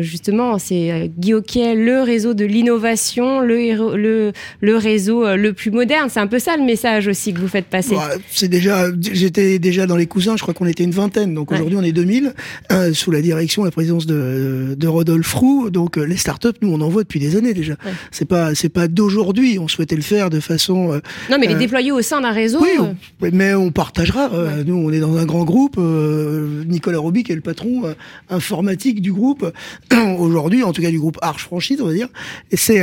justement, 0.00 0.58
c'est 0.58 0.90
euh, 0.90 1.06
Guy 1.18 1.34
Hockey, 1.34 1.74
le 1.74 2.00
réseau 2.02 2.32
de 2.34 2.44
l'innovation, 2.44 3.40
le, 3.40 3.60
héro- 3.60 3.94
le, 3.96 4.32
le 4.60 4.76
réseau 4.76 5.26
euh, 5.26 5.36
le 5.36 5.52
plus 5.52 5.70
moderne. 5.70 6.08
C'est 6.10 6.20
un 6.20 6.26
peu 6.26 6.38
ça 6.38 6.56
le 6.56 6.62
message 6.64 7.08
aussi 7.08 7.34
que 7.34 7.40
vous 7.40 7.48
faites 7.48 7.66
passer. 7.66 7.94
Ouais, 7.94 8.16
c'est 8.30 8.48
déjà, 8.48 8.69
j'étais 9.00 9.58
déjà 9.58 9.86
dans 9.86 9.96
les 9.96 10.06
cousins, 10.06 10.36
je 10.36 10.42
crois 10.42 10.54
qu'on 10.54 10.66
était 10.66 10.84
une 10.84 10.90
vingtaine, 10.92 11.34
donc 11.34 11.50
Ouais. 11.50 11.56
aujourd'hui 11.58 11.76
on 11.78 11.82
est 11.82 11.92
2000, 11.92 12.34
euh, 12.72 12.92
sous 12.92 13.10
la 13.10 13.20
direction, 13.22 13.64
la 13.64 13.70
présidence 13.70 14.06
de, 14.06 14.74
de 14.78 14.86
Rodolphe 14.88 15.32
Roux. 15.34 15.70
Donc 15.70 15.98
euh, 15.98 16.04
les 16.04 16.16
startups, 16.16 16.48
nous 16.62 16.72
on 16.72 16.80
en 16.80 16.88
voit 16.88 17.02
depuis 17.02 17.20
des 17.20 17.36
années 17.36 17.54
déjà. 17.54 17.72
Ouais. 17.84 17.92
C'est 18.10 18.24
pas, 18.26 18.54
c'est 18.54 18.68
pas 18.68 18.88
d'aujourd'hui. 18.88 19.58
On 19.58 19.68
souhaitait 19.68 19.96
le 19.96 20.02
faire 20.02 20.30
de 20.30 20.40
façon 20.40 20.92
euh, 20.92 21.00
non, 21.30 21.38
mais 21.40 21.46
les 21.46 21.54
euh, 21.54 21.58
déployer 21.58 21.92
au 21.92 22.02
sein 22.02 22.20
d'un 22.20 22.32
réseau. 22.32 22.58
Oui, 22.60 22.70
on- 22.78 22.96
mais 23.32 23.54
on 23.54 23.70
partagera. 23.70 24.30
Nous, 24.66 24.74
on 24.74 24.90
est 24.92 25.00
dans 25.00 25.16
un 25.16 25.24
grand 25.24 25.44
groupe. 25.44 25.78
Nicolas 25.78 26.98
Roby, 26.98 27.22
qui 27.22 27.32
est 27.32 27.36
le 27.36 27.40
patron 27.40 27.82
informatique 28.28 29.00
du 29.02 29.12
groupe, 29.12 29.50
aujourd'hui, 30.18 30.62
en 30.62 30.72
tout 30.72 30.82
cas 30.82 30.90
du 30.90 30.98
groupe 30.98 31.18
Arch 31.22 31.42
Franchise, 31.44 31.80
on 31.80 31.86
va 31.86 31.92
dire. 31.94 32.08
Et 32.50 32.56
c'est, 32.56 32.82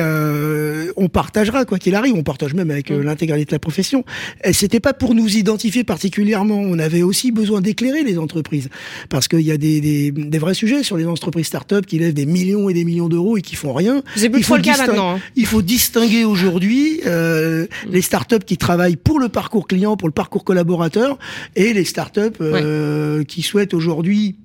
on 0.95 1.09
partagera 1.09 1.65
quoi 1.65 1.77
qu'il 1.79 1.95
arrive. 1.95 2.13
On 2.15 2.23
partage 2.23 2.53
même 2.53 2.71
avec 2.71 2.89
l'intégralité 2.89 3.49
de 3.51 3.55
la 3.55 3.59
profession. 3.59 4.03
Et 4.43 4.53
c'était 4.53 4.79
pas 4.79 4.93
pour 4.93 5.15
nous 5.15 5.35
identifier 5.37 5.66
particulièrement. 5.83 6.59
On 6.59 6.79
avait 6.79 7.01
aussi 7.01 7.31
besoin 7.31 7.61
d'éclairer 7.61 8.03
les 8.03 8.17
entreprises 8.17 8.69
parce 9.09 9.27
qu'il 9.27 9.41
y 9.41 9.51
a 9.51 9.57
des, 9.57 9.81
des, 9.81 10.11
des 10.11 10.37
vrais 10.39 10.53
sujets 10.53 10.83
sur 10.83 10.97
les 10.97 11.05
entreprises 11.05 11.47
start-up 11.47 11.85
qui 11.85 11.99
lèvent 11.99 12.13
des 12.13 12.25
millions 12.25 12.69
et 12.69 12.73
des 12.73 12.83
millions 12.85 13.09
d'euros 13.09 13.37
et 13.37 13.41
qui 13.41 13.55
font 13.55 13.73
rien. 13.73 14.01
C'est 14.15 14.29
plus 14.29 14.39
Il 14.39 14.43
trop 14.43 14.53
faut 14.53 14.57
le 14.57 14.63
cas 14.63 14.71
distinguer- 14.73 14.87
maintenant. 14.87 15.15
hein. 15.15 15.19
Il 15.35 15.45
faut 15.45 15.61
distinguer 15.61 16.25
aujourd'hui 16.25 17.01
euh, 17.05 17.67
les 17.89 18.01
startups 18.01 18.43
qui 18.45 18.57
travaillent 18.57 18.95
pour 18.97 19.19
le 19.19 19.29
parcours 19.29 19.67
client, 19.67 19.97
pour 19.97 20.07
le 20.07 20.13
parcours 20.13 20.43
collaborateur, 20.43 21.17
et 21.55 21.73
les 21.73 21.85
startups 21.85 22.19
euh, 22.41 23.23
qui 23.23 23.41
souhaitent 23.41 23.73
aujourd'hui 23.73 24.35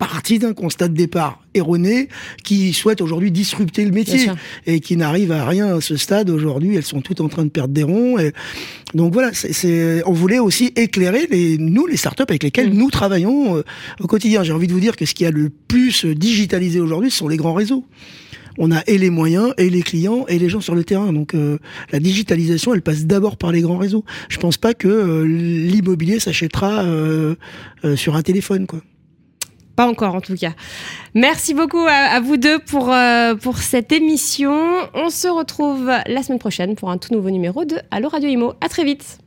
partie 0.00 0.38
d'un 0.38 0.54
constat 0.54 0.88
de 0.88 0.94
départ 0.94 1.44
erroné, 1.52 2.08
qui 2.42 2.72
souhaitent 2.72 3.02
aujourd'hui 3.02 3.30
disrupter 3.30 3.84
le 3.84 3.90
métier 3.90 4.30
et 4.66 4.80
qui 4.80 4.96
n'arrivent 4.96 5.32
à 5.32 5.44
rien 5.44 5.76
à 5.76 5.80
ce 5.82 5.96
stade 5.96 6.30
aujourd'hui. 6.30 6.74
Elles 6.76 6.84
sont 6.84 7.02
toutes 7.02 7.20
en 7.20 7.28
train 7.28 7.44
de 7.44 7.50
perdre 7.50 7.74
des 7.74 7.82
ronds. 7.82 8.18
Et 8.18 8.32
donc 8.94 9.12
voilà, 9.12 9.30
c'est, 9.34 10.02
on 10.06 10.12
voulait 10.12 10.38
aussi 10.38 10.72
éclairer 10.74 11.28
les, 11.30 11.58
nous, 11.58 11.86
les 11.86 11.98
startups 11.98 12.24
avec 12.26 12.42
lesquelles 12.42 12.70
Mm. 12.70 12.78
nous 12.78 12.90
travaillons 12.90 13.58
euh, 13.58 13.62
au 14.00 14.06
quotidien. 14.06 14.42
J'ai 14.42 14.52
envie 14.52 14.66
de 14.66 14.72
vous 14.72 14.80
dire 14.80 14.96
que 14.96 15.04
ce 15.04 15.14
qui 15.14 15.26
a 15.26 15.30
le 15.30 15.50
plus 15.68 16.06
digitalisé 16.06 16.80
aujourd'hui, 16.80 17.10
ce 17.10 17.18
sont 17.18 17.28
les 17.28 17.36
grands 17.36 17.54
réseaux. 17.54 17.84
On 18.58 18.72
a 18.72 18.82
et 18.86 18.98
les 18.98 19.10
moyens, 19.10 19.54
et 19.56 19.70
les 19.70 19.82
clients, 19.82 20.26
et 20.28 20.38
les 20.38 20.48
gens 20.48 20.60
sur 20.60 20.74
le 20.74 20.84
terrain. 20.84 21.12
Donc 21.12 21.34
euh, 21.34 21.58
la 21.92 22.00
digitalisation, 22.00 22.74
elle 22.74 22.82
passe 22.82 23.06
d'abord 23.06 23.36
par 23.36 23.52
les 23.52 23.60
grands 23.60 23.78
réseaux. 23.78 24.04
Je 24.28 24.38
pense 24.38 24.56
pas 24.56 24.74
que 24.74 24.88
euh, 24.88 25.24
l'immobilier 25.26 26.20
s'achètera 26.20 26.84
euh, 26.84 27.36
euh, 27.84 27.96
sur 27.96 28.16
un 28.16 28.22
téléphone, 28.22 28.66
quoi. 28.66 28.80
Encore 29.86 30.14
en 30.14 30.20
tout 30.20 30.36
cas. 30.36 30.52
Merci 31.14 31.54
beaucoup 31.54 31.86
à, 31.88 32.20
vous 32.20 32.36
deux 32.36 32.58
pour, 32.58 32.92
euh, 32.92 33.34
pour 33.34 33.58
cette 33.58 33.92
émission. 33.92 34.54
On 34.94 35.10
se 35.10 35.28
retrouve 35.28 35.90
la 36.06 36.22
semaine 36.22 36.38
prochaine 36.38 36.76
pour 36.76 36.90
un 36.90 36.98
tout 36.98 37.12
nouveau 37.14 37.30
numéro 37.30 37.64
de 37.64 37.76
Allo 37.90 38.08
Radio 38.08 38.28
Imo. 38.28 38.54
À 38.60 38.68
très 38.68 38.84
vite. 38.84 39.18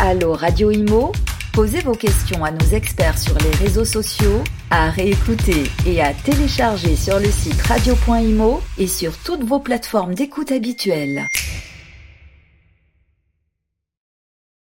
Allô 0.00 0.32
Radio 0.32 0.70
Imo 0.70 1.12
Posez 1.52 1.80
vos 1.80 1.92
questions 1.92 2.42
à 2.46 2.50
nos 2.50 2.66
experts 2.72 3.18
sur 3.18 3.36
les 3.38 3.50
réseaux 3.50 3.84
sociaux, 3.84 4.42
à 4.70 4.88
réécouter 4.88 5.64
et 5.84 6.00
à 6.00 6.14
télécharger 6.14 6.96
sur 6.96 7.18
le 7.18 7.30
site 7.30 7.60
radio.imo 7.60 8.62
et 8.78 8.86
sur 8.86 9.18
toutes 9.18 9.44
vos 9.44 9.58
plateformes 9.58 10.14
d'écoute 10.14 10.50
habituelles. 10.50 11.28